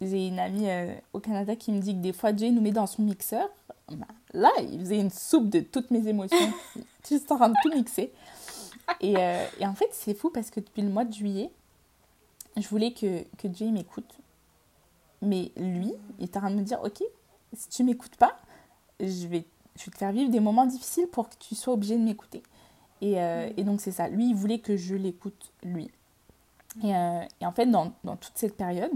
j'ai 0.01 0.27
une 0.27 0.39
amie 0.39 0.69
euh, 0.69 0.93
au 1.13 1.19
Canada 1.19 1.55
qui 1.55 1.72
me 1.72 1.79
dit 1.79 1.93
que 1.93 2.01
des 2.01 2.13
fois 2.13 2.31
Dieu 2.31 2.50
nous 2.50 2.62
met 2.62 2.72
dans 2.72 2.88
son 2.88 3.03
mixeur. 3.03 3.48
Ben, 3.89 4.07
là, 4.34 4.52
il 4.60 4.80
faisait 4.80 5.00
une 5.00 5.10
soupe 5.10 5.50
de 5.50 5.60
toutes 5.60 5.92
mes 5.92 6.08
émotions, 6.08 6.54
juste 7.08 7.32
en 7.32 7.38
train 7.38 7.50
de 7.50 7.56
tout 7.62 7.74
mixer. 7.74 8.12
Et, 9.00 9.18
euh, 9.18 9.46
et 9.60 9.66
en 9.66 9.75
fait, 9.75 9.90
c'est 9.92 10.13
fou 10.13 10.30
parce 10.30 10.50
que 10.50 10.60
depuis 10.60 10.82
le 10.82 10.90
mois 10.90 11.06
de 11.06 11.13
juillet, 11.13 11.52
je 12.58 12.68
voulais 12.68 12.92
que, 12.92 13.24
que 13.38 13.48
il 13.48 13.74
m'écoute. 13.74 14.18
Mais 15.22 15.52
lui, 15.56 15.94
il 16.20 16.24
est 16.25 16.38
en 16.38 16.42
train 16.42 16.52
de 16.52 16.56
me 16.56 16.63
dire 16.63 16.82
Ok, 16.84 17.02
si 17.54 17.70
tu 17.70 17.84
m'écoutes 17.84 18.18
pas, 18.18 18.38
je 19.00 19.28
vais, 19.28 19.46
je 19.78 19.86
vais 19.86 19.92
te 19.92 19.98
faire 19.98 20.12
vivre 20.12 20.30
des 20.30 20.40
moments 20.40 20.66
difficiles 20.66 21.08
pour 21.08 21.30
que 21.30 21.36
tu 21.40 21.56
sois 21.56 21.74
obligé 21.74 21.98
de 21.98 22.04
m'écouter. 22.04 22.44
Et, 23.02 23.22
euh, 23.22 23.50
et 23.56 23.63
donc, 23.63 23.82
c'est 23.82 23.92
ça. 23.92 24.08
Lui, 24.10 24.30
il 24.30 24.36
voulait 24.36 24.60
que 24.60 24.75
je 24.75 24.96
l'écoute, 24.96 25.52
lui. 25.63 25.90
Et, 26.84 26.96
euh, 26.96 27.22
et 27.42 27.46
en 27.46 27.52
fait, 27.52 27.66
dans, 27.66 27.94
dans 28.04 28.16
toute 28.16 28.34
cette 28.36 28.58
période, 28.58 28.92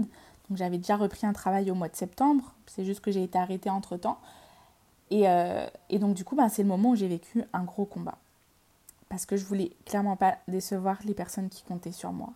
j'avais 0.54 0.78
déjà 0.78 0.96
repris 0.96 1.26
un 1.26 1.32
travail 1.32 1.70
au 1.70 1.74
mois 1.74 1.88
de 1.88 1.96
septembre, 1.96 2.54
c'est 2.66 2.84
juste 2.84 3.00
que 3.00 3.10
j'ai 3.10 3.22
été 3.22 3.38
arrêtée 3.38 3.70
entre-temps. 3.70 4.18
Et, 5.10 5.28
euh, 5.28 5.66
et 5.88 5.98
donc, 5.98 6.14
du 6.14 6.24
coup, 6.24 6.36
ben, 6.36 6.48
c'est 6.48 6.62
le 6.62 6.68
moment 6.68 6.90
où 6.90 6.96
j'ai 6.96 7.08
vécu 7.08 7.44
un 7.52 7.64
gros 7.64 7.84
combat. 7.84 8.16
Parce 9.08 9.24
que 9.24 9.36
je 9.36 9.44
voulais 9.44 9.72
clairement 9.86 10.16
pas 10.16 10.36
décevoir 10.48 10.98
les 11.04 11.14
personnes 11.14 11.48
qui 11.48 11.62
comptaient 11.62 11.92
sur 11.92 12.12
moi. 12.12 12.30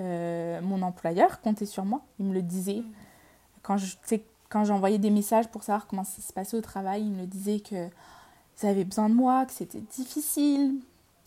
Euh, 0.00 0.60
mon 0.62 0.82
employeur 0.82 1.40
comptait 1.40 1.66
sur 1.66 1.84
moi, 1.84 2.00
il 2.18 2.26
me 2.26 2.34
le 2.34 2.42
disait. 2.42 2.82
Quand 3.62 3.76
je- 3.76 3.92
tu 3.94 3.98
sais, 4.04 4.24
quand 4.48 4.64
j'envoyais 4.64 4.98
des 4.98 5.10
messages 5.10 5.48
pour 5.48 5.62
savoir 5.62 5.86
comment 5.86 6.04
ça 6.04 6.22
se 6.22 6.32
passait 6.32 6.56
au 6.56 6.60
travail, 6.60 7.02
il 7.02 7.12
me 7.12 7.26
disait 7.26 7.60
que 7.60 7.88
ils 8.62 8.66
avaient 8.66 8.84
besoin 8.84 9.08
de 9.08 9.14
moi, 9.14 9.46
que 9.46 9.52
c'était 9.52 9.80
difficile. 9.80 10.76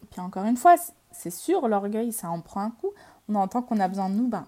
Puis 0.10 0.20
encore 0.20 0.44
une 0.46 0.58
fois, 0.58 0.76
c'est- 1.12 1.30
sûr, 1.30 1.68
l'orgueil, 1.68 2.12
ça 2.12 2.30
en 2.30 2.42
prend 2.42 2.62
un 2.62 2.72
coup. 2.72 2.90
On 3.30 3.36
entend 3.36 3.62
qu'on 3.62 3.80
a 3.80 3.88
besoin 3.88 4.10
de 4.10 4.16
nous, 4.16 4.28
ben, 4.28 4.46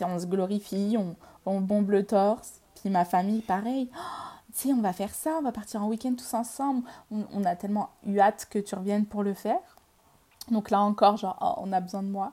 on 0.00 0.18
se 0.18 0.26
glorifie, 0.26 0.96
on, 0.98 1.14
on 1.46 1.60
bombe 1.60 1.90
le 1.90 2.04
torse. 2.04 2.54
Puis 2.80 2.90
ma 2.90 3.04
famille, 3.04 3.40
pareil. 3.42 3.88
Oh, 3.96 4.33
sais, 4.54 4.72
on 4.72 4.80
va 4.80 4.92
faire 4.92 5.14
ça, 5.14 5.36
on 5.38 5.42
va 5.42 5.52
partir 5.52 5.82
en 5.82 5.88
week-end 5.88 6.14
tous 6.14 6.32
ensemble. 6.34 6.82
On, 7.10 7.44
a 7.44 7.56
tellement 7.56 7.90
eu 8.06 8.20
hâte 8.20 8.46
que 8.48 8.58
tu 8.58 8.74
reviennes 8.74 9.04
pour 9.04 9.22
le 9.22 9.34
faire. 9.34 9.58
Donc 10.50 10.70
là 10.70 10.80
encore, 10.80 11.16
genre, 11.16 11.36
oh, 11.40 11.62
on 11.62 11.72
a 11.72 11.80
besoin 11.80 12.02
de 12.02 12.08
moi. 12.08 12.32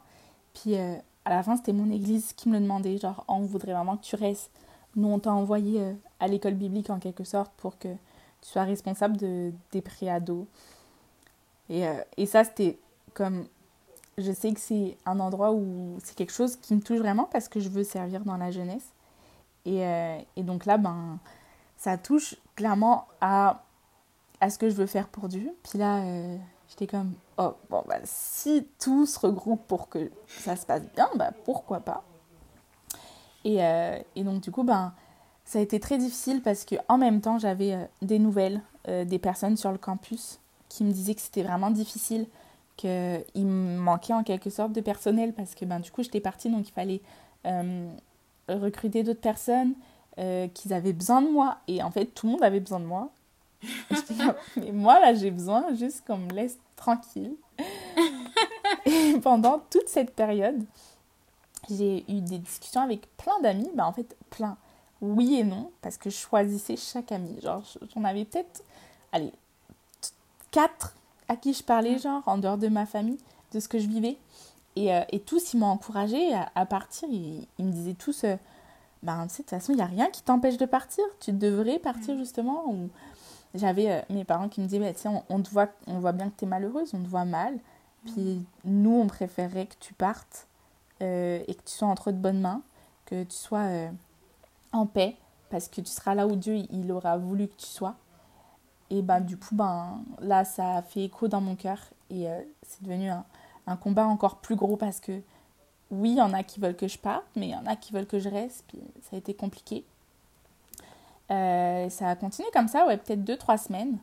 Puis 0.53 0.77
euh, 0.77 0.95
à 1.25 1.31
la 1.31 1.43
fin, 1.43 1.57
c'était 1.57 1.73
mon 1.73 1.89
église 1.89 2.33
qui 2.33 2.49
me 2.49 2.55
le 2.55 2.61
demandait, 2.61 2.97
genre, 2.97 3.25
oh, 3.27 3.33
on 3.37 3.41
voudrait 3.41 3.73
vraiment 3.73 3.97
que 3.97 4.03
tu 4.03 4.15
restes. 4.15 4.51
Nous, 4.95 5.07
on 5.07 5.19
t'a 5.19 5.31
envoyé 5.31 5.81
euh, 5.81 5.93
à 6.19 6.27
l'école 6.27 6.53
biblique 6.53 6.89
en 6.89 6.99
quelque 6.99 7.23
sorte 7.23 7.51
pour 7.57 7.77
que 7.79 7.87
tu 7.87 8.49
sois 8.49 8.63
responsable 8.63 9.17
de, 9.17 9.51
des 9.71 9.81
préados. 9.81 10.47
Et, 11.69 11.87
euh, 11.87 12.01
et 12.17 12.25
ça, 12.25 12.43
c'était 12.43 12.77
comme. 13.13 13.45
Je 14.17 14.31
sais 14.31 14.51
que 14.51 14.59
c'est 14.59 14.97
un 15.05 15.19
endroit 15.19 15.53
où 15.53 15.97
c'est 16.03 16.15
quelque 16.15 16.33
chose 16.33 16.57
qui 16.57 16.75
me 16.75 16.81
touche 16.81 16.99
vraiment 16.99 17.23
parce 17.31 17.47
que 17.47 17.59
je 17.59 17.69
veux 17.69 17.83
servir 17.83 18.25
dans 18.25 18.37
la 18.37 18.51
jeunesse. 18.51 18.93
Et, 19.65 19.81
et 20.35 20.43
donc 20.43 20.65
là, 20.65 20.77
ben, 20.77 21.17
ça 21.81 21.97
touche 21.97 22.35
clairement 22.55 23.07
à, 23.21 23.63
à 24.39 24.51
ce 24.51 24.59
que 24.59 24.69
je 24.69 24.75
veux 24.75 24.85
faire 24.85 25.07
pour 25.07 25.27
Dieu. 25.27 25.51
Puis 25.63 25.79
là, 25.79 26.03
euh, 26.03 26.37
j'étais 26.69 26.85
comme, 26.85 27.13
oh, 27.39 27.55
bon, 27.71 27.83
bah, 27.87 27.97
si 28.03 28.67
tout 28.79 29.07
se 29.07 29.19
regroupe 29.19 29.65
pour 29.65 29.89
que 29.89 30.11
ça 30.27 30.55
se 30.55 30.67
passe 30.67 30.83
bien, 30.93 31.09
bah, 31.15 31.31
pourquoi 31.43 31.79
pas? 31.79 32.03
Et, 33.43 33.63
euh, 33.63 33.97
et 34.15 34.23
donc, 34.23 34.41
du 34.41 34.51
coup, 34.51 34.61
ben, 34.61 34.93
ça 35.43 35.57
a 35.57 35.61
été 35.63 35.79
très 35.79 35.97
difficile 35.97 36.43
parce 36.43 36.65
qu'en 36.65 36.99
même 36.99 37.19
temps, 37.19 37.39
j'avais 37.39 37.73
euh, 37.73 37.85
des 38.03 38.19
nouvelles 38.19 38.61
des 39.05 39.19
personnes 39.19 39.57
sur 39.57 39.71
le 39.71 39.77
campus 39.77 40.39
qui 40.67 40.83
me 40.83 40.91
disaient 40.91 41.13
que 41.13 41.21
c'était 41.21 41.43
vraiment 41.43 41.69
difficile, 41.69 42.25
qu'il 42.77 42.89
me 43.35 43.77
manquait 43.77 44.13
en 44.13 44.23
quelque 44.23 44.49
sorte 44.49 44.71
de 44.71 44.81
personnel 44.81 45.33
parce 45.33 45.53
que 45.53 45.65
ben, 45.65 45.79
du 45.79 45.91
coup, 45.91 46.01
j'étais 46.01 46.19
partie, 46.19 46.49
donc 46.49 46.67
il 46.67 46.71
fallait 46.71 47.01
recruter 48.49 49.03
d'autres 49.03 49.21
personnes, 49.21 49.75
euh, 50.19 50.47
qu'ils 50.49 50.73
avaient 50.73 50.93
besoin 50.93 51.21
de 51.21 51.29
moi. 51.29 51.57
Et 51.67 51.81
en 51.81 51.91
fait, 51.91 52.05
tout 52.05 52.27
le 52.27 52.33
monde 52.33 52.43
avait 52.43 52.59
besoin 52.59 52.79
de 52.79 52.85
moi. 52.85 53.09
Comme, 53.89 54.33
mais 54.57 54.71
moi, 54.71 54.99
là, 54.99 55.13
j'ai 55.13 55.31
besoin 55.31 55.73
juste 55.75 56.05
qu'on 56.05 56.17
me 56.17 56.31
laisse 56.31 56.57
tranquille. 56.75 57.35
et 58.85 59.19
pendant 59.21 59.59
toute 59.69 59.87
cette 59.87 60.13
période, 60.13 60.63
j'ai 61.69 62.03
eu 62.11 62.21
des 62.21 62.39
discussions 62.39 62.81
avec 62.81 63.07
plein 63.17 63.39
d'amis. 63.41 63.69
Bah, 63.75 63.85
en 63.85 63.93
fait, 63.93 64.15
plein. 64.29 64.57
Oui 64.99 65.35
et 65.35 65.43
non, 65.43 65.71
parce 65.81 65.97
que 65.97 66.09
je 66.09 66.17
choisissais 66.17 66.75
chaque 66.75 67.11
ami. 67.11 67.39
Genre, 67.41 67.63
j'en 67.95 68.03
avais 68.03 68.25
peut-être, 68.25 68.63
allez, 69.11 69.31
quatre 70.51 70.95
à 71.27 71.35
qui 71.35 71.53
je 71.53 71.63
parlais, 71.63 71.97
genre, 71.97 72.21
en 72.25 72.37
dehors 72.37 72.57
de 72.57 72.67
ma 72.67 72.85
famille, 72.85 73.17
de 73.53 73.59
ce 73.59 73.67
que 73.67 73.79
je 73.79 73.87
vivais. 73.87 74.17
Et, 74.75 74.93
euh, 74.93 75.01
et 75.09 75.19
tous, 75.19 75.53
ils 75.53 75.59
m'ont 75.59 75.67
encouragé 75.67 76.33
à, 76.55 76.65
partir. 76.65 77.07
Ils, 77.11 77.47
ils, 77.57 77.65
me 77.65 77.71
disaient 77.71 77.93
tous, 77.93 78.23
euh, 78.23 78.35
bah, 79.03 79.25
de 79.25 79.33
toute 79.33 79.49
façon, 79.49 79.73
il 79.73 79.77
n'y 79.77 79.81
a 79.81 79.85
rien 79.85 80.09
qui 80.09 80.21
t'empêche 80.23 80.57
de 80.57 80.65
partir. 80.65 81.03
Tu 81.19 81.31
devrais 81.31 81.79
partir, 81.79 82.17
justement. 82.17 82.69
Ou... 82.69 82.89
J'avais 83.53 83.91
euh, 83.91 84.01
mes 84.09 84.23
parents 84.23 84.49
qui 84.49 84.61
me 84.61 84.65
disaient, 84.65 84.79
bah, 84.79 84.93
tiens, 84.93 85.23
on, 85.29 85.41
te 85.41 85.49
voit, 85.49 85.69
on 85.87 85.99
voit 85.99 86.11
bien 86.11 86.29
que 86.29 86.37
tu 86.37 86.45
es 86.45 86.47
malheureuse, 86.47 86.93
on 86.93 87.01
te 87.01 87.07
voit 87.07 87.25
mal. 87.25 87.57
Puis 88.05 88.43
nous, 88.65 88.95
on 88.95 89.07
préférerait 89.07 89.67
que 89.67 89.75
tu 89.79 89.93
partes 89.93 90.47
et 90.99 91.45
que 91.47 91.63
tu 91.65 91.73
sois 91.73 91.87
entre 91.87 92.11
de 92.11 92.17
bonnes 92.17 92.41
mains, 92.41 92.61
que 93.05 93.23
tu 93.23 93.35
sois 93.35 93.67
en 94.71 94.85
paix, 94.85 95.17
parce 95.49 95.67
que 95.67 95.81
tu 95.81 95.91
seras 95.91 96.15
là 96.15 96.27
où 96.27 96.35
Dieu 96.35 96.55
il 96.71 96.91
aura 96.91 97.17
voulu 97.17 97.47
que 97.47 97.55
tu 97.55 97.67
sois. 97.67 97.95
Et 98.91 99.01
ben, 99.01 99.21
du 99.21 99.37
coup, 99.37 99.55
ben, 99.55 100.03
là, 100.19 100.43
ça 100.43 100.77
a 100.77 100.81
fait 100.81 101.05
écho 101.05 101.27
dans 101.29 101.39
mon 101.39 101.55
cœur 101.55 101.79
et 102.09 102.29
euh, 102.29 102.41
c'est 102.63 102.83
devenu 102.83 103.09
un, 103.09 103.23
un, 103.65 103.77
combat 103.77 104.05
encore 104.05 104.37
plus 104.37 104.57
gros 104.57 104.75
parce 104.75 104.99
que 104.99 105.21
oui, 105.91 106.11
il 106.11 106.17
y 106.17 106.21
en 106.21 106.33
a 106.33 106.43
qui 106.43 106.59
veulent 106.59 106.75
que 106.75 106.87
je 106.87 106.97
parte, 106.97 107.25
mais 107.35 107.47
il 107.47 107.51
y 107.51 107.55
en 107.55 107.65
a 107.65 107.75
qui 107.75 107.93
veulent 107.93 108.07
que 108.07 108.19
je 108.19 108.29
reste, 108.29 108.63
puis 108.67 108.79
ça 109.01 109.15
a 109.15 109.19
été 109.19 109.33
compliqué. 109.33 109.83
Euh, 111.29 111.89
ça 111.89 112.09
a 112.09 112.15
continué 112.15 112.47
comme 112.53 112.67
ça, 112.67 112.85
ouais, 112.87 112.97
peut-être 112.97 113.23
deux, 113.23 113.37
trois 113.37 113.57
semaines. 113.57 113.97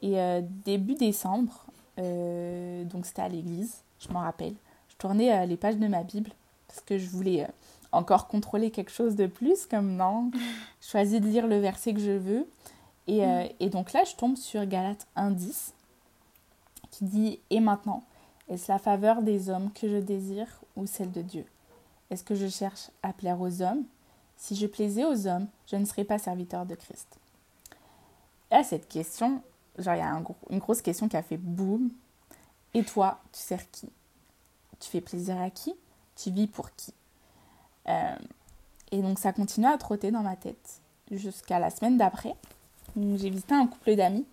Et 0.00 0.20
euh, 0.20 0.40
début 0.64 0.94
décembre, 0.94 1.66
donc 1.96 3.06
c'était 3.06 3.22
à 3.22 3.28
l'église, 3.28 3.82
je 4.00 4.08
m'en 4.08 4.20
rappelle, 4.20 4.54
je 4.88 4.96
tournais 4.96 5.46
les 5.46 5.56
pages 5.56 5.76
de 5.76 5.86
ma 5.86 6.02
Bible 6.02 6.30
parce 6.66 6.80
que 6.80 6.98
je 6.98 7.08
voulais 7.08 7.46
encore 7.92 8.26
contrôler 8.26 8.70
quelque 8.70 8.90
chose 8.90 9.14
de 9.14 9.26
plus, 9.26 9.66
comme 9.66 9.94
non, 9.94 10.30
je 10.80 10.88
choisis 10.88 11.20
de 11.20 11.26
lire 11.26 11.46
le 11.46 11.58
verset 11.58 11.94
que 11.94 12.00
je 12.00 12.12
veux. 12.12 12.48
Et, 13.06 13.24
euh, 13.24 13.44
mm. 13.44 13.48
et, 13.60 13.68
donc 13.68 13.92
là, 13.92 14.04
je 14.04 14.16
tombe 14.16 14.36
sur 14.36 14.64
Galates 14.66 15.06
1.10 15.16 15.72
qui 16.90 17.04
dit 17.04 17.38
Et 17.50 17.60
maintenant, 17.60 18.02
est-ce 18.48 18.70
la 18.70 18.78
faveur 18.78 19.22
des 19.22 19.48
hommes 19.48 19.72
que 19.72 19.88
je 19.88 19.96
désire 19.96 20.48
ou 20.76 20.86
celle 20.86 21.12
de 21.12 21.22
Dieu? 21.22 21.46
Est-ce 22.10 22.24
que 22.24 22.34
je 22.34 22.48
cherche 22.48 22.90
à 23.02 23.12
plaire 23.12 23.40
aux 23.40 23.62
hommes? 23.62 23.84
Si 24.36 24.56
je 24.56 24.66
plaisais 24.66 25.04
aux 25.04 25.26
hommes, 25.26 25.46
je 25.66 25.76
ne 25.76 25.84
serais 25.84 26.04
pas 26.04 26.18
serviteur 26.18 26.66
de 26.66 26.74
Christ. 26.74 27.18
Là, 28.50 28.64
cette 28.64 28.88
question, 28.88 29.42
genre, 29.78 29.94
il 29.94 29.98
y 29.98 30.02
a 30.02 30.10
un 30.10 30.24
une 30.50 30.58
grosse 30.58 30.82
question 30.82 31.08
qui 31.08 31.16
a 31.16 31.22
fait 31.22 31.36
boum. 31.38 31.90
Et 32.74 32.82
toi, 32.84 33.20
tu 33.32 33.40
sers 33.40 33.70
qui? 33.70 33.88
Tu 34.80 34.90
fais 34.90 35.00
plaisir 35.00 35.40
à 35.40 35.48
qui? 35.50 35.74
Tu 36.16 36.30
vis 36.30 36.46
pour 36.48 36.70
qui? 36.74 36.92
Euh, 37.88 38.16
Et 38.90 39.00
donc, 39.00 39.18
ça 39.18 39.32
continue 39.32 39.66
à 39.66 39.78
trotter 39.78 40.10
dans 40.10 40.22
ma 40.22 40.36
tête 40.36 40.80
jusqu'à 41.10 41.58
la 41.58 41.70
semaine 41.70 41.96
d'après 41.96 42.34
j'ai 42.96 43.30
visité 43.30 43.54
un 43.54 43.66
couple 43.66 43.96
d'amis. 43.96 44.26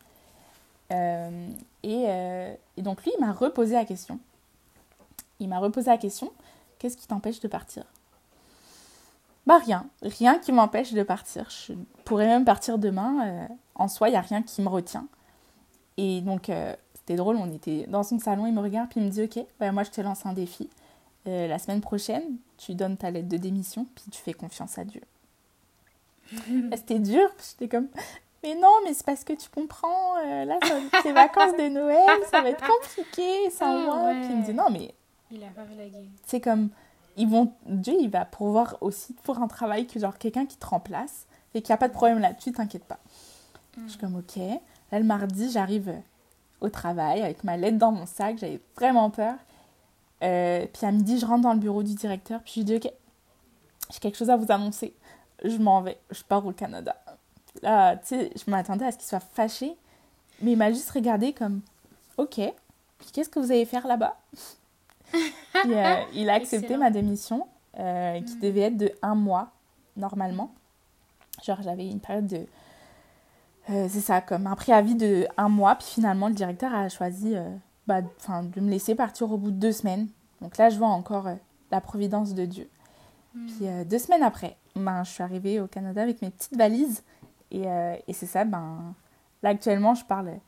Euh, 0.91 1.49
euh, 1.85 2.55
et, 2.77 2.81
donc 2.81 3.03
lui, 3.03 3.11
il 3.17 3.25
m'a 3.25 3.31
reposé 3.31 3.75
la 3.75 3.85
question. 3.85 4.19
Il 5.39 5.47
m'a 5.47 5.59
reposé 5.59 5.89
la 5.89 5.97
question, 5.97 6.31
qu'est-ce 6.77 6.97
qui 6.97 7.07
t'empêche 7.07 7.39
de 7.39 7.47
partir? 7.47 7.83
Bah 9.45 9.59
rien, 9.65 9.87
rien 10.01 10.37
qui 10.37 10.51
m'empêche 10.51 10.93
de 10.93 11.03
partir. 11.03 11.49
Je 11.49 11.73
pourrais 12.03 12.27
même 12.27 12.45
partir 12.45 12.77
demain. 12.77 13.27
Euh, 13.27 13.47
en 13.75 13.87
soi, 13.87 14.09
il 14.09 14.11
n'y 14.11 14.17
a 14.17 14.21
rien 14.21 14.41
qui 14.41 14.61
me 14.61 14.67
retient. 14.67 15.07
Et 15.97 16.21
donc, 16.21 16.51
c'était 16.93 17.15
drôle, 17.15 17.35
on 17.37 17.51
était 17.51 17.85
dans 17.87 18.03
son 18.03 18.19
salon, 18.19 18.45
il 18.45 18.53
me 18.53 18.61
regarde, 18.61 18.89
puis 18.89 19.01
il 19.01 19.05
me 19.05 19.11
dit, 19.11 19.23
ok, 19.23 19.45
bah, 19.59 19.71
moi 19.73 19.83
je 19.83 19.91
te 19.91 19.99
lance 19.99 20.25
un 20.25 20.33
défi. 20.33 20.69
la 21.25 21.59
semaine 21.59 21.81
prochaine, 21.81 22.37
tu 22.57 22.73
donnes 22.73 22.95
ta 22.95 23.11
lettre 23.11 23.27
de 23.27 23.35
démission, 23.35 23.85
puis 23.95 24.05
tu 24.09 24.21
fais 24.21 24.33
confiance 24.33 24.77
à 24.77 24.85
Dieu. 24.85 25.01
C'était 26.75 26.99
dur, 26.99 27.29
j'étais 27.37 27.67
comme, 27.67 27.89
mais 28.43 28.55
non, 28.55 28.73
mais 28.83 28.93
c'est 28.93 29.05
parce 29.05 29.23
que 29.23 29.33
tu 29.33 29.49
comprends, 29.49 30.17
euh, 30.17 30.45
là, 30.45 30.59
c'est 31.03 31.11
vacances 31.11 31.55
de 31.57 31.69
Noël, 31.69 32.19
ça 32.31 32.41
va 32.41 32.49
être 32.49 32.65
compliqué, 32.65 33.49
sans 33.49 33.65
ah, 33.65 33.85
moi. 33.85 34.11
Puis 34.21 34.29
il 34.29 34.37
me 34.37 34.45
dit, 34.45 34.53
non, 34.53 34.69
mais. 34.71 34.93
Il 35.31 35.43
a 35.43 35.47
pas 35.47 35.61
C'est 36.25 36.41
comme. 36.41 36.69
Ils 37.17 37.27
vont, 37.27 37.51
Dieu, 37.65 37.95
il 37.99 38.09
va 38.09 38.23
pouvoir 38.25 38.77
aussi 38.81 39.13
pour 39.23 39.39
un 39.39 39.47
travail 39.47 39.85
que, 39.87 39.99
genre, 39.99 40.17
quelqu'un 40.17 40.45
qui 40.45 40.57
te 40.57 40.65
remplace 40.65 41.27
et 41.53 41.61
qu'il 41.61 41.71
n'y 41.71 41.75
a 41.75 41.77
pas 41.77 41.89
de 41.89 41.93
problème 41.93 42.19
là-dessus, 42.19 42.53
t'inquiète 42.53 42.85
pas. 42.85 42.99
Je 43.83 43.89
suis 43.89 43.99
comme, 43.99 44.15
ok. 44.15 44.37
Là, 44.91 44.99
le 44.99 45.05
mardi, 45.05 45.51
j'arrive 45.51 45.93
au 46.61 46.69
travail 46.69 47.21
avec 47.21 47.43
ma 47.43 47.57
lettre 47.57 47.77
dans 47.77 47.91
mon 47.91 48.05
sac, 48.05 48.37
j'avais 48.37 48.61
vraiment 48.75 49.09
peur. 49.09 49.35
Euh, 50.23 50.65
puis 50.71 50.85
à 50.85 50.91
midi, 50.91 51.19
je 51.19 51.25
rentre 51.25 51.41
dans 51.41 51.53
le 51.53 51.59
bureau 51.59 51.83
du 51.83 51.95
directeur, 51.95 52.41
puis 52.41 52.53
je 52.55 52.59
lui 52.59 52.65
dis, 52.65 52.75
ok, 52.75 52.91
j'ai 53.91 53.99
quelque 53.99 54.17
chose 54.17 54.29
à 54.29 54.35
vous 54.35 54.51
annoncer. 54.51 54.93
Je 55.43 55.57
m'en 55.57 55.81
vais, 55.81 55.97
je 56.11 56.23
pars 56.23 56.45
au 56.45 56.51
Canada. 56.51 56.95
Là, 57.61 57.97
tu 57.97 58.07
sais, 58.07 58.31
je 58.35 58.49
m'attendais 58.49 58.85
à 58.85 58.91
ce 58.91 58.97
qu'il 58.97 59.07
soit 59.07 59.19
fâché, 59.19 59.75
mais 60.41 60.53
il 60.53 60.57
m'a 60.57 60.71
juste 60.71 60.91
regardé 60.91 61.33
comme 61.33 61.61
Ok, 62.17 62.35
puis 62.35 63.07
qu'est-ce 63.13 63.29
que 63.29 63.39
vous 63.39 63.51
allez 63.51 63.65
faire 63.65 63.87
là-bas? 63.87 64.17
Euh, 65.65 65.95
Il 66.13 66.29
a 66.29 66.35
accepté 66.35 66.77
ma 66.77 66.89
démission, 66.89 67.47
euh, 67.79 68.21
qui 68.21 68.35
hmm. 68.35 68.39
devait 68.39 68.61
être 68.61 68.77
de 68.77 68.93
un 69.01 69.15
mois, 69.15 69.51
normalement. 69.97 70.53
Genre, 71.43 71.61
j'avais 71.61 71.89
une 71.89 71.99
période 71.99 72.27
de. 72.27 72.45
Euh, 73.69 73.87
c'est 73.89 73.99
ça, 73.99 74.21
comme 74.21 74.47
un 74.47 74.55
préavis 74.55 74.95
de 74.95 75.27
un 75.35 75.49
mois, 75.49 75.75
puis 75.75 75.87
finalement, 75.87 76.29
le 76.29 76.35
directeur 76.35 76.73
a 76.73 76.87
choisi 76.87 77.35
bah, 77.87 78.01
de 78.01 78.61
me 78.61 78.69
laisser 78.69 78.95
partir 78.95 79.31
au 79.31 79.37
bout 79.37 79.51
de 79.51 79.57
deux 79.57 79.71
semaines. 79.71 80.07
Donc 80.39 80.55
là, 80.57 80.69
je 80.69 80.77
vois 80.77 80.87
encore 80.87 81.27
la 81.71 81.81
providence 81.81 82.35
de 82.35 82.45
Dieu. 82.45 82.69
Hmm. 83.33 83.47
Puis 83.47 83.85
deux 83.85 83.99
semaines 83.99 84.23
après, 84.23 84.55
ben, 84.75 85.03
je 85.03 85.09
suis 85.09 85.23
arrivée 85.23 85.59
au 85.59 85.67
Canada 85.67 86.01
avec 86.01 86.21
mes 86.21 86.29
petites 86.29 86.55
valises 86.55 87.03
et, 87.51 87.67
euh, 87.67 87.95
et 88.07 88.13
c'est 88.13 88.25
ça, 88.25 88.45
ben, 88.45 88.93
là 89.43 89.49
actuellement, 89.49 89.95
je, 89.95 90.05
parle, 90.05 90.39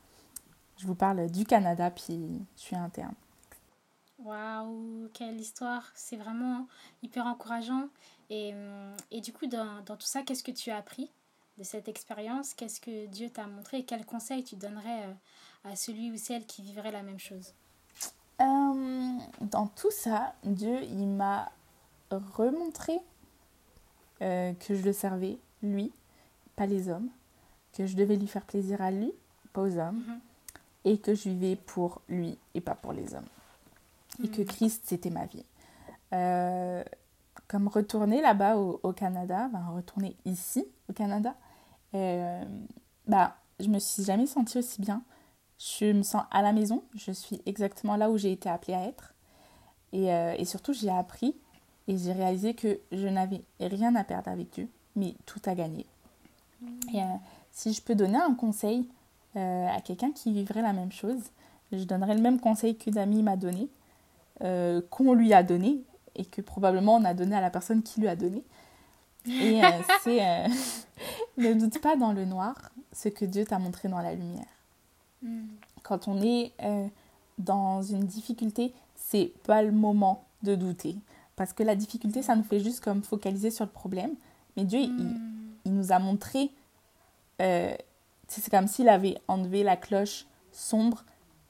je 0.76 0.86
vous 0.86 0.94
parle 0.94 1.30
du 1.30 1.44
Canada, 1.44 1.90
puis 1.90 2.40
je 2.56 2.60
suis 2.60 2.76
interne. 2.76 3.14
Waouh, 4.18 5.08
quelle 5.12 5.40
histoire! 5.40 5.90
C'est 5.94 6.16
vraiment 6.16 6.66
hyper 7.02 7.26
encourageant. 7.26 7.88
Et, 8.30 8.54
et 9.10 9.20
du 9.20 9.32
coup, 9.32 9.46
dans, 9.46 9.82
dans 9.84 9.96
tout 9.96 10.06
ça, 10.06 10.22
qu'est-ce 10.22 10.44
que 10.44 10.52
tu 10.52 10.70
as 10.70 10.76
appris 10.76 11.10
de 11.58 11.64
cette 11.64 11.88
expérience? 11.88 12.54
Qu'est-ce 12.54 12.80
que 12.80 13.06
Dieu 13.06 13.30
t'a 13.30 13.46
montré? 13.46 13.78
Et 13.78 13.84
quels 13.84 14.06
conseils 14.06 14.44
tu 14.44 14.56
donnerais 14.56 15.06
euh, 15.06 15.70
à 15.70 15.76
celui 15.76 16.12
ou 16.12 16.16
celle 16.16 16.46
qui 16.46 16.62
vivrait 16.62 16.92
la 16.92 17.02
même 17.02 17.18
chose? 17.18 17.52
Euh, 18.40 19.18
Dans 19.40 19.66
tout 19.66 19.90
ça, 19.90 20.34
Dieu, 20.44 20.82
il 20.82 21.08
m'a 21.08 21.50
remontré 22.10 22.98
que 24.20 24.74
je 24.76 24.82
le 24.84 24.92
servais, 24.92 25.36
lui, 25.64 25.92
pas 26.56 26.66
les 26.66 26.88
hommes, 26.88 27.08
que 27.72 27.86
je 27.86 27.96
devais 27.96 28.16
lui 28.16 28.26
faire 28.26 28.44
plaisir 28.44 28.80
à 28.82 28.90
lui, 28.90 29.12
pas 29.52 29.62
aux 29.62 29.78
hommes, 29.78 30.02
mhm. 30.06 30.20
et 30.84 30.98
que 30.98 31.14
je 31.14 31.30
vivais 31.30 31.56
pour 31.56 32.02
lui 32.08 32.38
et 32.54 32.60
pas 32.60 32.74
pour 32.74 32.92
les 32.92 33.14
hommes. 33.14 33.28
Et 34.22 34.28
que 34.28 34.42
mhm. 34.42 34.46
Christ, 34.46 34.82
c'était 34.86 35.10
ma 35.10 35.26
vie. 35.26 35.44
Euh, 36.12 36.84
comme 37.48 37.68
retourner 37.68 38.20
là-bas 38.20 38.56
au, 38.56 38.92
Canada, 38.92 39.48
ben, 39.52 39.64
retourner 39.74 40.16
ici 40.24 40.64
au 40.88 40.92
Canada, 40.92 41.34
euh, 41.94 42.44
bah, 43.06 43.36
je 43.60 43.68
me 43.68 43.78
suis 43.78 44.04
jamais 44.04 44.26
sentie 44.26 44.58
aussi 44.58 44.80
bien. 44.80 45.02
Je 45.58 45.92
me 45.92 46.02
sens 46.02 46.24
à 46.30 46.42
la 46.42 46.52
maison, 46.52 46.82
je 46.94 47.12
suis 47.12 47.40
exactement 47.46 47.96
là 47.96 48.10
où 48.10 48.18
j'ai 48.18 48.32
été 48.32 48.48
appelée 48.48 48.74
à 48.74 48.84
être. 48.84 49.14
Et, 49.92 50.12
euh, 50.12 50.34
et 50.36 50.44
surtout, 50.44 50.72
j'ai 50.72 50.90
appris 50.90 51.36
et 51.88 51.98
j'ai 51.98 52.12
réalisé 52.12 52.54
que 52.54 52.80
je 52.90 53.06
n'avais 53.08 53.42
rien 53.60 53.94
à 53.96 54.04
perdre 54.04 54.30
avec 54.30 54.50
Dieu, 54.50 54.68
mais 54.96 55.14
tout 55.26 55.40
à 55.44 55.54
gagner. 55.54 55.86
Et 56.92 57.00
euh, 57.00 57.06
si 57.50 57.72
je 57.72 57.82
peux 57.82 57.94
donner 57.94 58.18
un 58.18 58.34
conseil 58.34 58.86
euh, 59.36 59.68
à 59.68 59.80
quelqu'un 59.80 60.12
qui 60.12 60.32
vivrait 60.32 60.62
la 60.62 60.72
même 60.72 60.92
chose, 60.92 61.20
je 61.72 61.84
donnerais 61.84 62.14
le 62.14 62.20
même 62.20 62.40
conseil 62.40 62.76
qu'une 62.76 62.98
amie 62.98 63.22
m'a 63.22 63.36
donné, 63.36 63.68
euh, 64.42 64.80
qu'on 64.90 65.14
lui 65.14 65.32
a 65.32 65.42
donné 65.42 65.80
et 66.14 66.24
que 66.24 66.42
probablement 66.42 66.96
on 66.96 67.04
a 67.04 67.14
donné 67.14 67.34
à 67.34 67.40
la 67.40 67.50
personne 67.50 67.82
qui 67.82 68.00
lui 68.00 68.08
a 68.08 68.16
donné. 68.16 68.42
Et 69.26 69.60
c'est 70.02 70.20
ne 71.38 71.54
doute 71.54 71.80
pas 71.80 71.96
dans 71.96 72.12
le 72.12 72.24
noir 72.24 72.54
ce 72.92 73.08
que 73.08 73.24
Dieu 73.24 73.44
t'a 73.44 73.58
montré 73.58 73.88
dans 73.88 74.00
la 74.00 74.14
lumière. 74.14 74.44
Mm. 75.22 75.44
Quand 75.82 76.08
on 76.08 76.20
est 76.22 76.52
dans 77.38 77.82
une 77.82 78.04
difficulté, 78.04 78.72
c'est 78.94 79.32
pas 79.44 79.62
le 79.62 79.72
moment 79.72 80.24
de 80.42 80.54
douter. 80.54 80.96
Parce 81.34 81.52
que 81.52 81.62
la 81.62 81.74
difficulté, 81.74 82.22
ça 82.22 82.36
nous 82.36 82.44
fait 82.44 82.60
juste 82.60 82.84
comme 82.84 83.02
focaliser 83.02 83.50
sur 83.50 83.64
le 83.64 83.70
problème. 83.70 84.12
Mais 84.56 84.64
Dieu, 84.64 84.86
mm 84.86 84.88
il 84.88 85.41
nous 85.82 85.92
a 85.92 85.98
montré, 85.98 86.50
euh, 87.40 87.74
c'est 88.28 88.48
comme 88.50 88.68
s'il 88.68 88.88
avait 88.88 89.16
enlevé 89.28 89.62
la 89.62 89.76
cloche 89.76 90.26
sombre. 90.52 91.04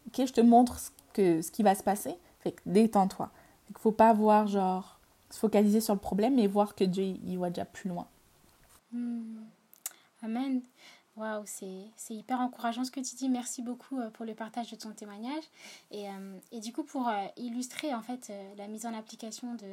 Ok, 0.06 0.26
je 0.26 0.32
te 0.32 0.40
montre 0.40 0.78
ce, 0.78 0.90
que, 1.12 1.42
ce 1.42 1.50
qui 1.50 1.62
va 1.62 1.74
se 1.74 1.82
passer. 1.82 2.16
Fait 2.40 2.52
que 2.52 2.62
détends-toi. 2.66 3.30
Ne 3.70 3.78
faut 3.78 3.92
pas 3.92 4.12
voir, 4.12 4.46
genre, 4.46 4.98
se 5.30 5.38
focaliser 5.38 5.80
sur 5.80 5.94
le 5.94 6.00
problème, 6.00 6.34
mais 6.36 6.46
voir 6.46 6.74
que 6.74 6.84
Dieu, 6.84 7.04
il 7.04 7.36
voit 7.36 7.50
déjà 7.50 7.64
plus 7.64 7.88
loin. 7.88 8.06
Hmm. 8.92 9.44
Amen. 10.22 10.62
Waouh, 11.16 11.44
c'est 11.44 12.14
hyper 12.14 12.40
encourageant 12.40 12.84
ce 12.84 12.90
que 12.90 13.00
tu 13.00 13.16
dis. 13.16 13.28
Merci 13.28 13.60
beaucoup 13.60 13.98
euh, 13.98 14.08
pour 14.10 14.24
le 14.24 14.34
partage 14.34 14.70
de 14.70 14.76
ton 14.76 14.92
témoignage. 14.92 15.44
Et, 15.90 16.08
euh, 16.08 16.38
et 16.52 16.60
du 16.60 16.72
coup, 16.72 16.84
pour 16.84 17.10
illustrer 17.36 17.94
en 17.94 18.00
fait 18.00 18.32
la 18.56 18.66
mise 18.66 18.86
en 18.86 18.94
application 18.94 19.54
de, 19.54 19.66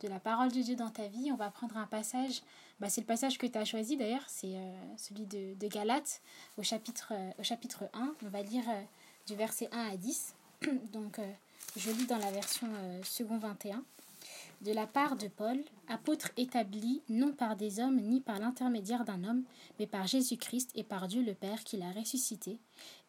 de, 0.00 0.08
la 0.08 0.20
parole 0.20 0.50
de 0.50 0.60
Dieu 0.60 0.76
dans 0.76 0.90
ta 0.90 1.06
vie, 1.08 1.30
on 1.32 1.36
va 1.36 1.50
prendre 1.50 1.76
un 1.76 1.86
passage. 1.86 2.42
Bah, 2.80 2.88
c'est 2.88 3.00
le 3.00 3.06
passage 3.06 3.38
que 3.38 3.46
tu 3.46 3.58
as 3.58 3.64
choisi 3.64 3.96
d'ailleurs, 3.96 4.24
c'est 4.26 4.54
celui 4.96 5.26
de, 5.26 5.54
de, 5.54 5.68
Galates 5.68 6.20
au 6.56 6.62
chapitre, 6.62 7.12
au 7.38 7.42
chapitre 7.42 7.84
1. 7.92 8.14
On 8.24 8.28
va 8.28 8.42
lire 8.42 8.64
du 9.26 9.34
verset 9.34 9.68
1 9.72 9.92
à 9.92 9.96
10. 9.96 10.34
Donc, 10.92 11.20
je 11.76 11.90
lis 11.90 12.06
dans 12.06 12.18
la 12.18 12.30
version 12.30 12.68
second 13.02 13.38
21 13.38 13.82
de 14.62 14.72
la 14.72 14.86
part 14.86 15.16
de 15.16 15.28
Paul, 15.28 15.58
apôtre 15.88 16.30
établi 16.36 17.02
non 17.08 17.32
par 17.32 17.56
des 17.56 17.80
hommes 17.80 18.00
ni 18.00 18.20
par 18.20 18.38
l'intermédiaire 18.38 19.04
d'un 19.04 19.24
homme, 19.24 19.44
mais 19.78 19.86
par 19.86 20.06
Jésus-Christ 20.06 20.70
et 20.74 20.82
par 20.82 21.06
Dieu 21.06 21.22
le 21.22 21.34
Père 21.34 21.62
qui 21.64 21.76
l'a 21.76 21.92
ressuscité, 21.92 22.58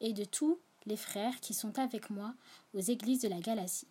et 0.02 0.14
de 0.14 0.24
tous 0.26 0.60
les 0.86 0.98
frères 0.98 1.40
qui 1.40 1.54
sont 1.54 1.78
avec 1.80 2.10
moi 2.10 2.34
aux 2.74 2.80
églises 2.80 3.22
de 3.22 3.28
la 3.28 3.40
Galatie. 3.40 3.88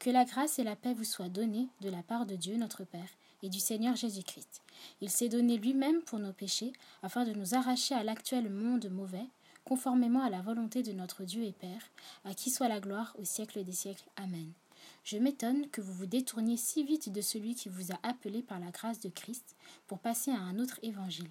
Que 0.00 0.08
la 0.08 0.24
grâce 0.24 0.58
et 0.58 0.64
la 0.64 0.76
paix 0.76 0.94
vous 0.94 1.04
soient 1.04 1.28
données 1.28 1.68
de 1.82 1.90
la 1.90 2.02
part 2.02 2.24
de 2.24 2.34
Dieu 2.34 2.56
notre 2.56 2.84
Père 2.84 3.10
et 3.42 3.50
du 3.50 3.60
Seigneur 3.60 3.96
Jésus-Christ. 3.96 4.62
Il 5.02 5.10
s'est 5.10 5.28
donné 5.28 5.58
lui-même 5.58 6.00
pour 6.00 6.18
nos 6.18 6.32
péchés, 6.32 6.72
afin 7.02 7.26
de 7.26 7.34
nous 7.34 7.54
arracher 7.54 7.94
à 7.94 8.02
l'actuel 8.02 8.48
monde 8.48 8.88
mauvais, 8.88 9.26
conformément 9.62 10.22
à 10.22 10.30
la 10.30 10.40
volonté 10.40 10.82
de 10.82 10.92
notre 10.92 11.24
Dieu 11.24 11.44
et 11.44 11.52
Père, 11.52 11.82
à 12.24 12.32
qui 12.32 12.48
soit 12.48 12.68
la 12.68 12.80
gloire 12.80 13.14
au 13.18 13.26
siècle 13.26 13.62
des 13.62 13.72
siècles. 13.72 14.08
Amen. 14.16 14.50
Je 15.04 15.18
m'étonne 15.18 15.68
que 15.68 15.82
vous 15.82 15.92
vous 15.92 16.06
détourniez 16.06 16.56
si 16.56 16.82
vite 16.82 17.12
de 17.12 17.20
celui 17.20 17.54
qui 17.54 17.68
vous 17.68 17.92
a 17.92 17.98
appelé 18.02 18.40
par 18.40 18.58
la 18.58 18.70
grâce 18.70 19.00
de 19.00 19.10
Christ 19.10 19.54
pour 19.86 19.98
passer 19.98 20.30
à 20.30 20.40
un 20.40 20.58
autre 20.58 20.80
évangile. 20.82 21.28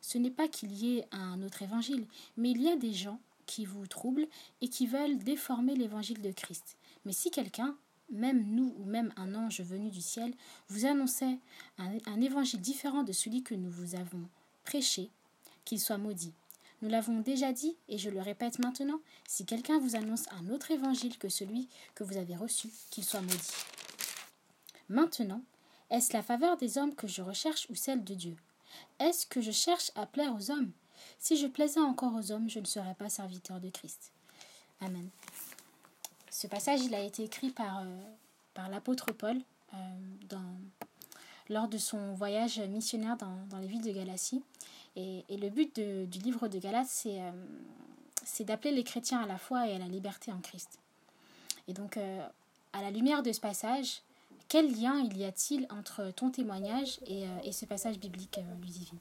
Ce 0.00 0.16
n'est 0.16 0.30
pas 0.30 0.46
qu'il 0.46 0.70
y 0.70 0.98
ait 0.98 1.08
un 1.10 1.42
autre 1.42 1.62
évangile, 1.62 2.06
mais 2.36 2.52
il 2.52 2.62
y 2.62 2.68
a 2.68 2.76
des 2.76 2.92
gens 2.92 3.18
qui 3.46 3.64
vous 3.64 3.88
troublent 3.88 4.28
et 4.60 4.68
qui 4.68 4.86
veulent 4.86 5.18
déformer 5.18 5.74
l'évangile 5.74 6.22
de 6.22 6.30
Christ. 6.30 6.76
Mais 7.04 7.12
si 7.12 7.32
quelqu'un, 7.32 7.76
même 8.12 8.44
nous 8.54 8.74
ou 8.78 8.84
même 8.84 9.12
un 9.16 9.34
ange 9.34 9.60
venu 9.60 9.90
du 9.90 10.00
ciel, 10.00 10.32
vous 10.68 10.86
annonçait 10.86 11.38
un, 11.78 12.20
évangile 12.20 12.60
différent 12.60 13.02
de 13.02 13.12
celui 13.12 13.42
que 13.42 13.54
nous 13.54 13.70
vous 13.70 13.94
avons 13.94 14.22
prêché, 14.64 15.10
qu'il 15.64 15.80
soit 15.80 15.98
maudit. 15.98 16.34
Nous 16.82 16.88
l'avons 16.88 17.20
déjà 17.20 17.52
dit, 17.52 17.76
et 17.88 17.98
je 17.98 18.10
le 18.10 18.20
répète 18.20 18.58
maintenant, 18.58 19.00
si 19.26 19.44
quelqu'un 19.44 19.78
vous 19.78 19.96
annonce 19.96 20.26
un 20.32 20.50
autre 20.50 20.70
évangile 20.70 21.16
que 21.16 21.28
celui 21.28 21.68
que 21.94 22.04
vous 22.04 22.16
avez 22.16 22.36
reçu, 22.36 22.68
qu'il 22.90 23.04
soit 23.04 23.20
maudit. 23.20 23.52
Maintenant, 24.88 25.42
est-ce 25.90 26.12
la 26.12 26.22
faveur 26.22 26.56
des 26.56 26.78
hommes 26.78 26.94
que 26.94 27.06
je 27.06 27.22
recherche 27.22 27.66
ou 27.70 27.74
celle 27.74 28.04
de 28.04 28.14
Dieu? 28.14 28.36
Est-ce 28.98 29.26
que 29.26 29.40
je 29.40 29.52
cherche 29.52 29.90
à 29.94 30.06
plaire 30.06 30.34
aux 30.34 30.50
hommes? 30.50 30.72
Si 31.18 31.36
je 31.36 31.46
plaisais 31.46 31.80
encore 31.80 32.14
aux 32.14 32.32
hommes, 32.32 32.48
je 32.48 32.60
ne 32.60 32.64
serais 32.64 32.94
pas 32.94 33.08
serviteur 33.08 33.60
de 33.60 33.70
Christ. 33.70 34.12
Amen. 34.80 35.08
Ce 36.32 36.46
passage, 36.46 36.80
il 36.80 36.94
a 36.94 37.00
été 37.00 37.24
écrit 37.24 37.50
par, 37.50 37.80
euh, 37.80 38.00
par 38.54 38.70
l'apôtre 38.70 39.12
Paul 39.12 39.36
euh, 39.74 39.76
dans, 40.30 40.56
lors 41.50 41.68
de 41.68 41.76
son 41.76 42.14
voyage 42.14 42.58
missionnaire 42.58 43.18
dans, 43.18 43.36
dans 43.50 43.58
les 43.58 43.66
villes 43.66 43.84
de 43.84 43.92
Galatie. 43.92 44.42
Et, 44.96 45.24
le 45.30 45.48
but 45.48 45.78
du 45.78 46.18
livre 46.18 46.48
de 46.48 46.58
Galates, 46.58 47.04
euh, 47.06 47.30
c'est 48.24 48.44
d'appeler 48.44 48.72
les 48.72 48.84
chrétiens 48.84 49.20
à 49.20 49.26
la 49.26 49.38
foi 49.38 49.66
et 49.68 49.74
à 49.74 49.78
la 49.78 49.86
liberté 49.86 50.32
en 50.32 50.40
Christ. 50.40 50.78
Et 51.68 51.72
donc, 51.72 51.96
euh, 51.96 52.26
à 52.72 52.82
la 52.82 52.90
lumière 52.90 53.22
de 53.22 53.32
ce 53.32 53.40
passage, 53.40 54.02
quel 54.48 54.70
lien 54.70 54.98
il 54.98 55.16
y 55.16 55.24
a-t-il 55.24 55.66
entre 55.70 56.10
ton 56.10 56.30
témoignage 56.30 56.98
et, 57.06 57.26
euh, 57.26 57.52
ce 57.52 57.64
passage 57.64 57.98
biblique, 57.98 58.38
Ludivine 58.60 58.98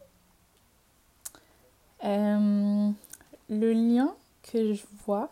Le 3.49 3.73
lien 3.73 4.15
que 4.43 4.73
je 4.73 4.83
vois, 5.05 5.29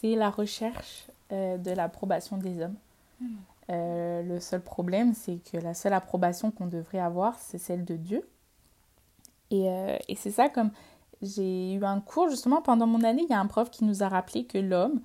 c'est 0.00 0.14
la 0.14 0.30
recherche 0.30 1.06
de 1.30 1.70
l'approbation 1.72 2.38
des 2.38 2.62
hommes. 2.62 2.76
Hmm. 3.20 3.36
le 3.68 4.38
seul 4.40 4.60
problème, 4.60 5.12
c'est 5.12 5.38
que 5.50 5.58
la 5.58 5.74
seule 5.74 5.92
approbation 5.92 6.50
qu'on 6.50 6.66
devrait 6.66 7.00
avoir, 7.00 7.38
c'est 7.38 7.58
celle 7.58 7.84
de 7.84 7.96
Dieu. 7.96 8.24
Euh, 9.52 9.96
et, 10.08 10.14
c'est 10.14 10.30
ça, 10.30 10.48
comme 10.48 10.70
j'ai 11.22 11.74
eu 11.74 11.84
un 11.84 12.00
cours 12.00 12.28
justement 12.28 12.62
pendant 12.62 12.86
mon 12.86 13.02
année, 13.02 13.22
il 13.22 13.30
y 13.30 13.34
a 13.34 13.40
un 13.40 13.46
prof 13.46 13.70
qui 13.70 13.84
nous 13.84 14.02
a 14.02 14.08
rappelé 14.08 14.44
que 14.44 14.58
l'homme 14.58 15.00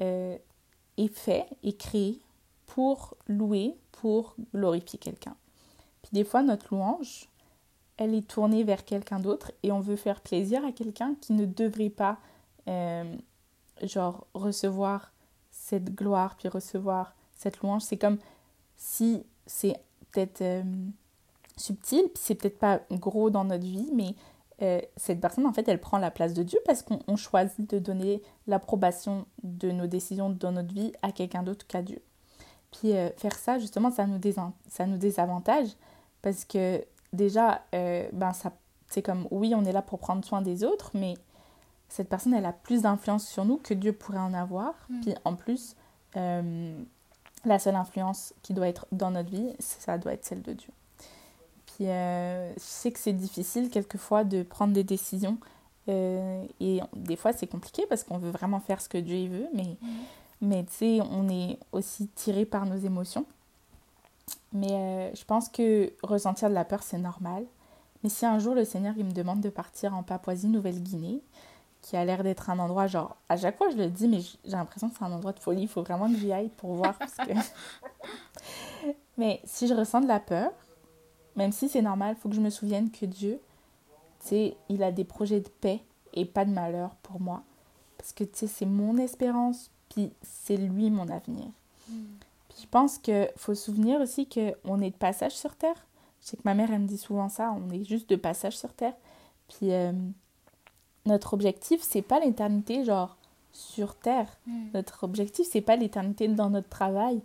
euh, 0.00 0.36
est 0.96 1.14
fait, 1.14 1.46
est 1.62 1.78
créé 1.78 2.20
pour 2.66 3.16
louer, 3.26 3.76
pour 3.92 4.34
glorifier 4.54 4.98
quelqu'un. 4.98 5.36
Puis 6.02 6.10
des 6.12 6.24
fois, 6.24 6.42
notre 6.42 6.74
louange, 6.74 7.28
elle 7.98 8.14
est 8.14 8.26
tournée 8.26 8.64
vers 8.64 8.84
quelqu'un 8.84 9.20
d'autre 9.20 9.52
et 9.62 9.70
on 9.70 9.80
veut 9.80 9.96
faire 9.96 10.20
plaisir 10.20 10.64
à 10.64 10.72
quelqu'un 10.72 11.14
qui 11.20 11.34
ne 11.34 11.44
devrait 11.44 11.90
pas, 11.90 12.18
euh, 12.68 13.14
genre, 13.82 14.26
recevoir 14.34 15.12
cette 15.50 15.94
gloire, 15.94 16.36
puis 16.36 16.48
recevoir 16.48 17.14
cette 17.36 17.60
louange. 17.60 17.82
C'est 17.82 17.96
comme 17.96 18.18
si 18.76 19.24
c'est 19.46 19.76
peut-être 20.10 20.64
subtil, 21.56 22.04
puis 22.14 22.22
c'est 22.22 22.34
peut-être 22.34 22.58
pas 22.58 22.80
gros 22.90 23.30
dans 23.30 23.44
notre 23.44 23.64
vie, 23.64 23.90
mais 23.94 24.14
euh, 24.62 24.80
cette 24.96 25.20
personne, 25.20 25.46
en 25.46 25.52
fait, 25.52 25.68
elle 25.68 25.80
prend 25.80 25.98
la 25.98 26.10
place 26.10 26.34
de 26.34 26.42
Dieu 26.42 26.58
parce 26.64 26.82
qu'on 26.82 27.16
choisit 27.16 27.68
de 27.68 27.78
donner 27.78 28.22
l'approbation 28.46 29.26
de 29.42 29.70
nos 29.70 29.86
décisions 29.86 30.30
dans 30.30 30.52
notre 30.52 30.72
vie 30.72 30.92
à 31.02 31.10
quelqu'un 31.10 31.42
d'autre 31.42 31.66
qu'à 31.66 31.82
Dieu. 31.82 32.00
Puis 32.70 32.92
euh, 32.92 33.10
faire 33.16 33.36
ça, 33.36 33.58
justement, 33.58 33.90
ça 33.90 34.06
nous, 34.06 34.20
ça 34.68 34.86
nous 34.86 34.98
désavantage 34.98 35.68
parce 36.22 36.44
que 36.44 36.84
déjà, 37.12 37.62
euh, 37.74 38.08
ben 38.12 38.32
ça, 38.32 38.52
c'est 38.88 39.02
comme, 39.02 39.26
oui, 39.30 39.52
on 39.54 39.64
est 39.64 39.72
là 39.72 39.82
pour 39.82 39.98
prendre 39.98 40.24
soin 40.24 40.42
des 40.42 40.62
autres, 40.64 40.92
mais 40.94 41.14
cette 41.92 42.08
personne, 42.08 42.32
elle 42.32 42.46
a 42.46 42.52
plus 42.52 42.82
d'influence 42.82 43.26
sur 43.26 43.44
nous 43.44 43.58
que 43.58 43.74
Dieu 43.74 43.92
pourrait 43.92 44.18
en 44.18 44.32
avoir. 44.32 44.74
Mm. 44.88 45.00
Puis 45.00 45.14
en 45.24 45.36
plus, 45.36 45.76
la 46.14 47.58
seule 47.58 47.76
influence 47.76 48.34
qui 48.42 48.54
doit 48.54 48.68
être 48.68 48.86
dans 48.92 49.10
notre 49.10 49.30
vie, 49.30 49.52
ça 49.58 49.98
doit 49.98 50.14
être 50.14 50.24
celle 50.24 50.42
de 50.42 50.52
Dieu. 50.52 50.70
Puis 51.66 51.88
euh, 51.88 52.52
je 52.54 52.60
sais 52.60 52.92
que 52.92 52.98
c'est 52.98 53.12
difficile 53.12 53.70
quelquefois 53.70 54.24
de 54.24 54.42
prendre 54.42 54.72
des 54.72 54.84
décisions. 54.84 55.38
Euh, 55.88 56.44
et 56.60 56.80
des 56.94 57.16
fois, 57.16 57.32
c'est 57.32 57.46
compliqué 57.46 57.84
parce 57.88 58.04
qu'on 58.04 58.18
veut 58.18 58.30
vraiment 58.30 58.60
faire 58.60 58.80
ce 58.80 58.88
que 58.88 58.98
Dieu 58.98 59.28
veut, 59.28 59.48
mais, 59.52 59.76
mhm. 59.82 59.88
mais 60.40 60.64
tu 60.64 60.72
sais, 60.72 61.00
on 61.10 61.28
est 61.28 61.58
aussi 61.72 62.08
tiré 62.08 62.44
par 62.44 62.66
nos 62.66 62.76
émotions. 62.76 63.26
Mais 64.52 64.70
euh, 64.72 65.14
je 65.14 65.24
pense 65.24 65.48
que 65.48 65.92
ressentir 66.02 66.48
de 66.48 66.54
la 66.54 66.64
peur, 66.64 66.82
c'est 66.82 66.98
normal. 66.98 67.44
Mais 68.02 68.10
si 68.10 68.26
un 68.26 68.38
jour 68.38 68.54
le 68.54 68.64
Seigneur 68.64 68.94
il 68.96 69.04
me 69.04 69.12
demande 69.12 69.40
de 69.40 69.48
partir 69.48 69.94
en 69.94 70.02
Papouasie-Nouvelle-Guinée, 70.02 71.20
qui 71.82 71.96
a 71.96 72.04
l'air 72.04 72.22
d'être 72.22 72.48
un 72.48 72.58
endroit, 72.58 72.86
genre, 72.86 73.16
à 73.28 73.36
chaque 73.36 73.58
fois 73.58 73.68
je 73.70 73.76
le 73.76 73.88
dis, 73.88 74.08
mais 74.08 74.20
j'ai 74.20 74.56
l'impression 74.56 74.88
que 74.88 74.96
c'est 74.96 75.04
un 75.04 75.12
endroit 75.12 75.32
de 75.32 75.40
folie, 75.40 75.62
il 75.62 75.68
faut 75.68 75.82
vraiment 75.82 76.08
que 76.08 76.16
j'y 76.16 76.32
aille 76.32 76.48
pour 76.48 76.74
voir. 76.74 76.96
Parce 76.96 77.16
que... 77.16 77.32
mais 79.18 79.40
si 79.44 79.66
je 79.66 79.74
ressens 79.74 80.00
de 80.00 80.08
la 80.08 80.20
peur, 80.20 80.52
même 81.36 81.52
si 81.52 81.68
c'est 81.68 81.82
normal, 81.82 82.14
il 82.16 82.20
faut 82.20 82.28
que 82.28 82.34
je 82.34 82.40
me 82.40 82.50
souvienne 82.50 82.90
que 82.90 83.04
Dieu, 83.04 83.40
tu 84.26 84.52
il 84.68 84.82
a 84.82 84.92
des 84.92 85.04
projets 85.04 85.40
de 85.40 85.48
paix 85.48 85.80
et 86.14 86.24
pas 86.24 86.44
de 86.44 86.50
malheur 86.50 86.94
pour 87.02 87.20
moi. 87.20 87.42
Parce 87.98 88.12
que, 88.12 88.24
tu 88.24 88.30
sais, 88.34 88.46
c'est 88.46 88.66
mon 88.66 88.96
espérance, 88.98 89.70
puis 89.88 90.12
c'est 90.22 90.56
lui 90.56 90.90
mon 90.90 91.08
avenir. 91.08 91.46
Hmm. 91.88 92.04
Puis 92.48 92.58
je 92.62 92.66
pense 92.68 92.98
qu'il 92.98 93.30
faut 93.36 93.54
se 93.54 93.64
souvenir 93.64 94.00
aussi 94.00 94.28
qu'on 94.28 94.80
est 94.80 94.90
de 94.90 94.96
passage 94.96 95.36
sur 95.36 95.56
Terre. 95.56 95.86
Je 96.20 96.28
sais 96.28 96.36
que 96.36 96.42
ma 96.44 96.54
mère, 96.54 96.70
elle 96.72 96.80
me 96.80 96.86
dit 96.86 96.98
souvent 96.98 97.28
ça, 97.28 97.52
on 97.56 97.70
est 97.70 97.84
juste 97.84 98.08
de 98.10 98.16
passage 98.16 98.56
sur 98.56 98.72
Terre. 98.72 98.94
Puis 99.48 99.72
euh, 99.72 99.92
notre 101.06 101.34
objectif, 101.34 101.80
c'est 101.82 102.02
pas 102.02 102.20
l'éternité, 102.20 102.84
genre, 102.84 103.16
sur 103.52 103.94
Terre. 103.94 104.28
Hmm. 104.46 104.68
Notre 104.74 105.04
objectif, 105.04 105.46
c'est 105.50 105.60
pas 105.60 105.76
l'éternité 105.76 106.28
dans 106.28 106.50
notre 106.50 106.68
travail, 106.68 107.20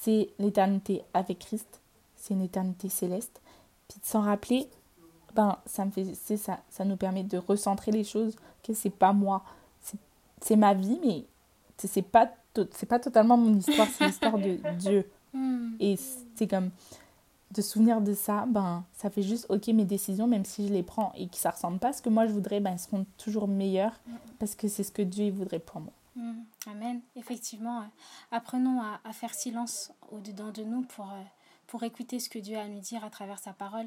c'est 0.00 0.30
l'éternité 0.38 1.02
avec 1.14 1.40
Christ. 1.40 1.80
C'est 2.16 2.34
une 2.34 2.42
éternité 2.42 2.88
céleste. 2.88 3.40
Puis 3.88 4.00
de 4.00 4.06
s'en 4.06 4.22
rappeler, 4.22 4.68
ben, 5.34 5.56
ça, 5.66 5.84
me 5.84 5.90
fait, 5.90 6.14
ça, 6.36 6.58
ça 6.70 6.84
nous 6.84 6.96
permet 6.96 7.24
de 7.24 7.38
recentrer 7.38 7.90
les 7.90 8.04
choses, 8.04 8.36
que 8.62 8.74
c'est 8.74 8.90
pas 8.90 9.12
moi, 9.12 9.42
c'est 10.40 10.56
ma 10.56 10.74
vie, 10.74 10.98
mais 11.04 11.24
c'est 11.76 12.02
pas, 12.02 12.30
c'est 12.72 12.86
pas 12.86 12.98
totalement 12.98 13.36
mon 13.36 13.56
histoire, 13.56 13.88
c'est 13.88 14.06
l'histoire 14.06 14.38
de 14.38 14.58
Dieu. 14.78 15.08
Hmm. 15.32 15.72
Et 15.80 15.96
c'est 16.34 16.46
comme 16.46 16.70
de 17.50 17.62
souvenir 17.62 18.00
de 18.00 18.14
ça, 18.14 18.44
ben, 18.46 18.84
ça 18.92 19.10
fait 19.10 19.22
juste, 19.22 19.46
ok, 19.48 19.68
mes 19.68 19.84
décisions, 19.84 20.26
même 20.26 20.44
si 20.44 20.68
je 20.68 20.72
les 20.72 20.82
prends 20.82 21.12
et 21.16 21.28
que 21.28 21.36
ça 21.36 21.50
ressemble 21.50 21.78
pas 21.78 21.88
à 21.88 21.92
ce 21.92 22.02
que 22.02 22.10
moi 22.10 22.26
je 22.26 22.32
voudrais, 22.32 22.60
ben, 22.60 22.72
elles 22.72 22.78
seront 22.78 23.06
toujours 23.16 23.48
meilleures 23.48 23.98
parce 24.38 24.54
que 24.54 24.68
c'est 24.68 24.84
ce 24.84 24.92
que 24.92 25.02
Dieu 25.02 25.30
voudrait 25.30 25.58
pour 25.58 25.80
moi. 25.80 25.92
Hmm. 26.18 26.42
Amen. 26.66 27.00
Effectivement, 27.16 27.80
euh, 27.80 27.84
apprenons 28.32 28.82
à, 28.82 29.12
faire 29.12 29.32
silence 29.32 29.92
au-dedans 30.10 30.50
de 30.50 30.62
nous 30.62 30.82
pour, 30.82 31.06
euh, 31.06 31.22
pour 31.68 31.84
écouter 31.84 32.18
ce 32.18 32.28
que 32.28 32.38
Dieu 32.38 32.56
a 32.56 32.62
à 32.62 32.68
nous 32.68 32.80
dire 32.80 33.04
à 33.04 33.10
travers 33.10 33.38
sa 33.38 33.52
parole, 33.52 33.86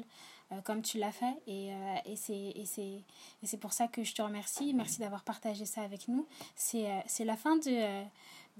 euh, 0.50 0.60
comme 0.62 0.80
tu 0.82 0.98
l'as 0.98 1.12
fait. 1.12 1.34
Et, 1.46 1.72
et 2.06 2.16
c'est 2.16 3.56
pour 3.58 3.74
ça 3.74 3.86
que 3.86 4.02
je 4.02 4.14
te 4.14 4.22
remercie. 4.22 4.72
Merci 4.72 4.98
d'avoir 4.98 5.24
partagé 5.24 5.66
ça 5.66 5.82
avec 5.82 6.08
nous. 6.08 6.26
C'est 6.56 7.24
la 7.24 7.36
fin 7.36 7.56
de, 7.56 8.04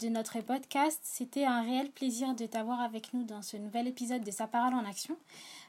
de 0.01 0.09
notre 0.09 0.41
podcast. 0.41 0.99
C'était 1.03 1.45
un 1.45 1.63
réel 1.63 1.91
plaisir 1.91 2.35
de 2.35 2.47
t'avoir 2.47 2.81
avec 2.81 3.13
nous 3.13 3.25
dans 3.25 3.43
ce 3.43 3.57
nouvel 3.57 3.89
épisode 3.89 4.25
de 4.25 4.31
Sa 4.31 4.47
parole 4.47 4.75
en 4.75 4.85
action. 4.85 5.17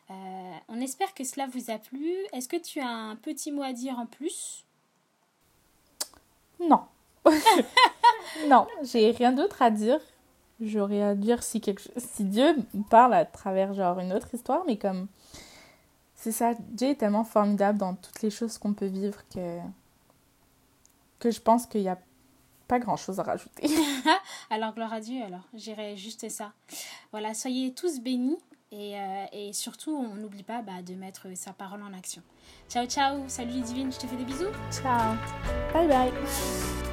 on 0.09 0.81
espère 0.81 1.13
que 1.13 1.23
cela 1.23 1.47
vous 1.47 1.71
a 1.71 1.77
plu. 1.77 2.13
Est-ce 2.33 2.47
que 2.47 2.57
tu 2.57 2.79
as 2.79 2.88
un 2.88 3.15
petit 3.15 3.51
mot 3.51 3.63
à 3.63 3.73
dire 3.73 3.99
en 3.99 4.05
plus? 4.05 4.65
Non. 6.59 6.83
non, 8.47 8.67
j'ai 8.83 9.12
rien 9.12 9.31
d'autre 9.31 9.62
à 9.62 9.69
dire. 9.69 9.99
J'aurais 10.62 11.01
à 11.01 11.15
dire 11.15 11.43
si, 11.43 11.62
quelque... 11.62 11.83
si 11.97 12.23
Dieu 12.23 12.55
parle 12.89 13.13
à 13.13 13.25
travers 13.25 13.73
genre 13.73 13.99
une 13.99 14.13
autre 14.13 14.33
histoire, 14.33 14.63
mais 14.65 14.77
comme 14.77 15.07
c'est 16.15 16.31
ça, 16.31 16.53
Dieu 16.59 16.89
est 16.89 16.95
tellement 16.95 17.25
formidable 17.25 17.79
dans 17.79 17.95
toutes 17.95 18.21
les 18.21 18.29
choses 18.29 18.57
qu'on 18.57 18.73
peut 18.73 18.86
vivre 18.86 19.17
que 19.33 19.59
que 21.19 21.31
je 21.31 21.39
pense 21.39 21.65
qu'il 21.65 21.81
n'y 21.81 21.89
a 21.89 21.97
pas 22.67 22.80
grand 22.80 22.95
chose 22.95 23.19
à 23.19 23.23
rajouter. 23.23 23.67
alors 24.49 24.73
gloire 24.73 24.93
à 24.93 24.99
Dieu, 24.99 25.21
alors 25.23 25.47
j'irai 25.54 25.97
juste 25.97 26.30
ça. 26.30 26.54
Voilà, 27.12 27.34
soyez 27.34 27.73
tous 27.73 27.99
bénis 27.99 28.38
et, 28.71 28.99
euh, 28.99 29.26
et 29.32 29.54
surtout 29.54 29.91
on 29.91 30.15
n'oublie 30.15 30.43
pas 30.43 30.62
bah, 30.62 30.82
de 30.82 30.95
mettre 30.95 31.28
sa 31.36 31.54
parole 31.54 31.84
en 31.84 31.93
action. 31.93 32.21
Ciao 32.69 32.86
ciao, 32.86 33.23
salut 33.28 33.62
divine, 33.62 33.91
je 33.91 33.99
te 33.99 34.08
fais 34.08 34.15
des 34.15 34.26
bisous. 34.26 34.52
Ciao, 34.71 35.15
bye 35.73 35.88
bye. 35.88 36.92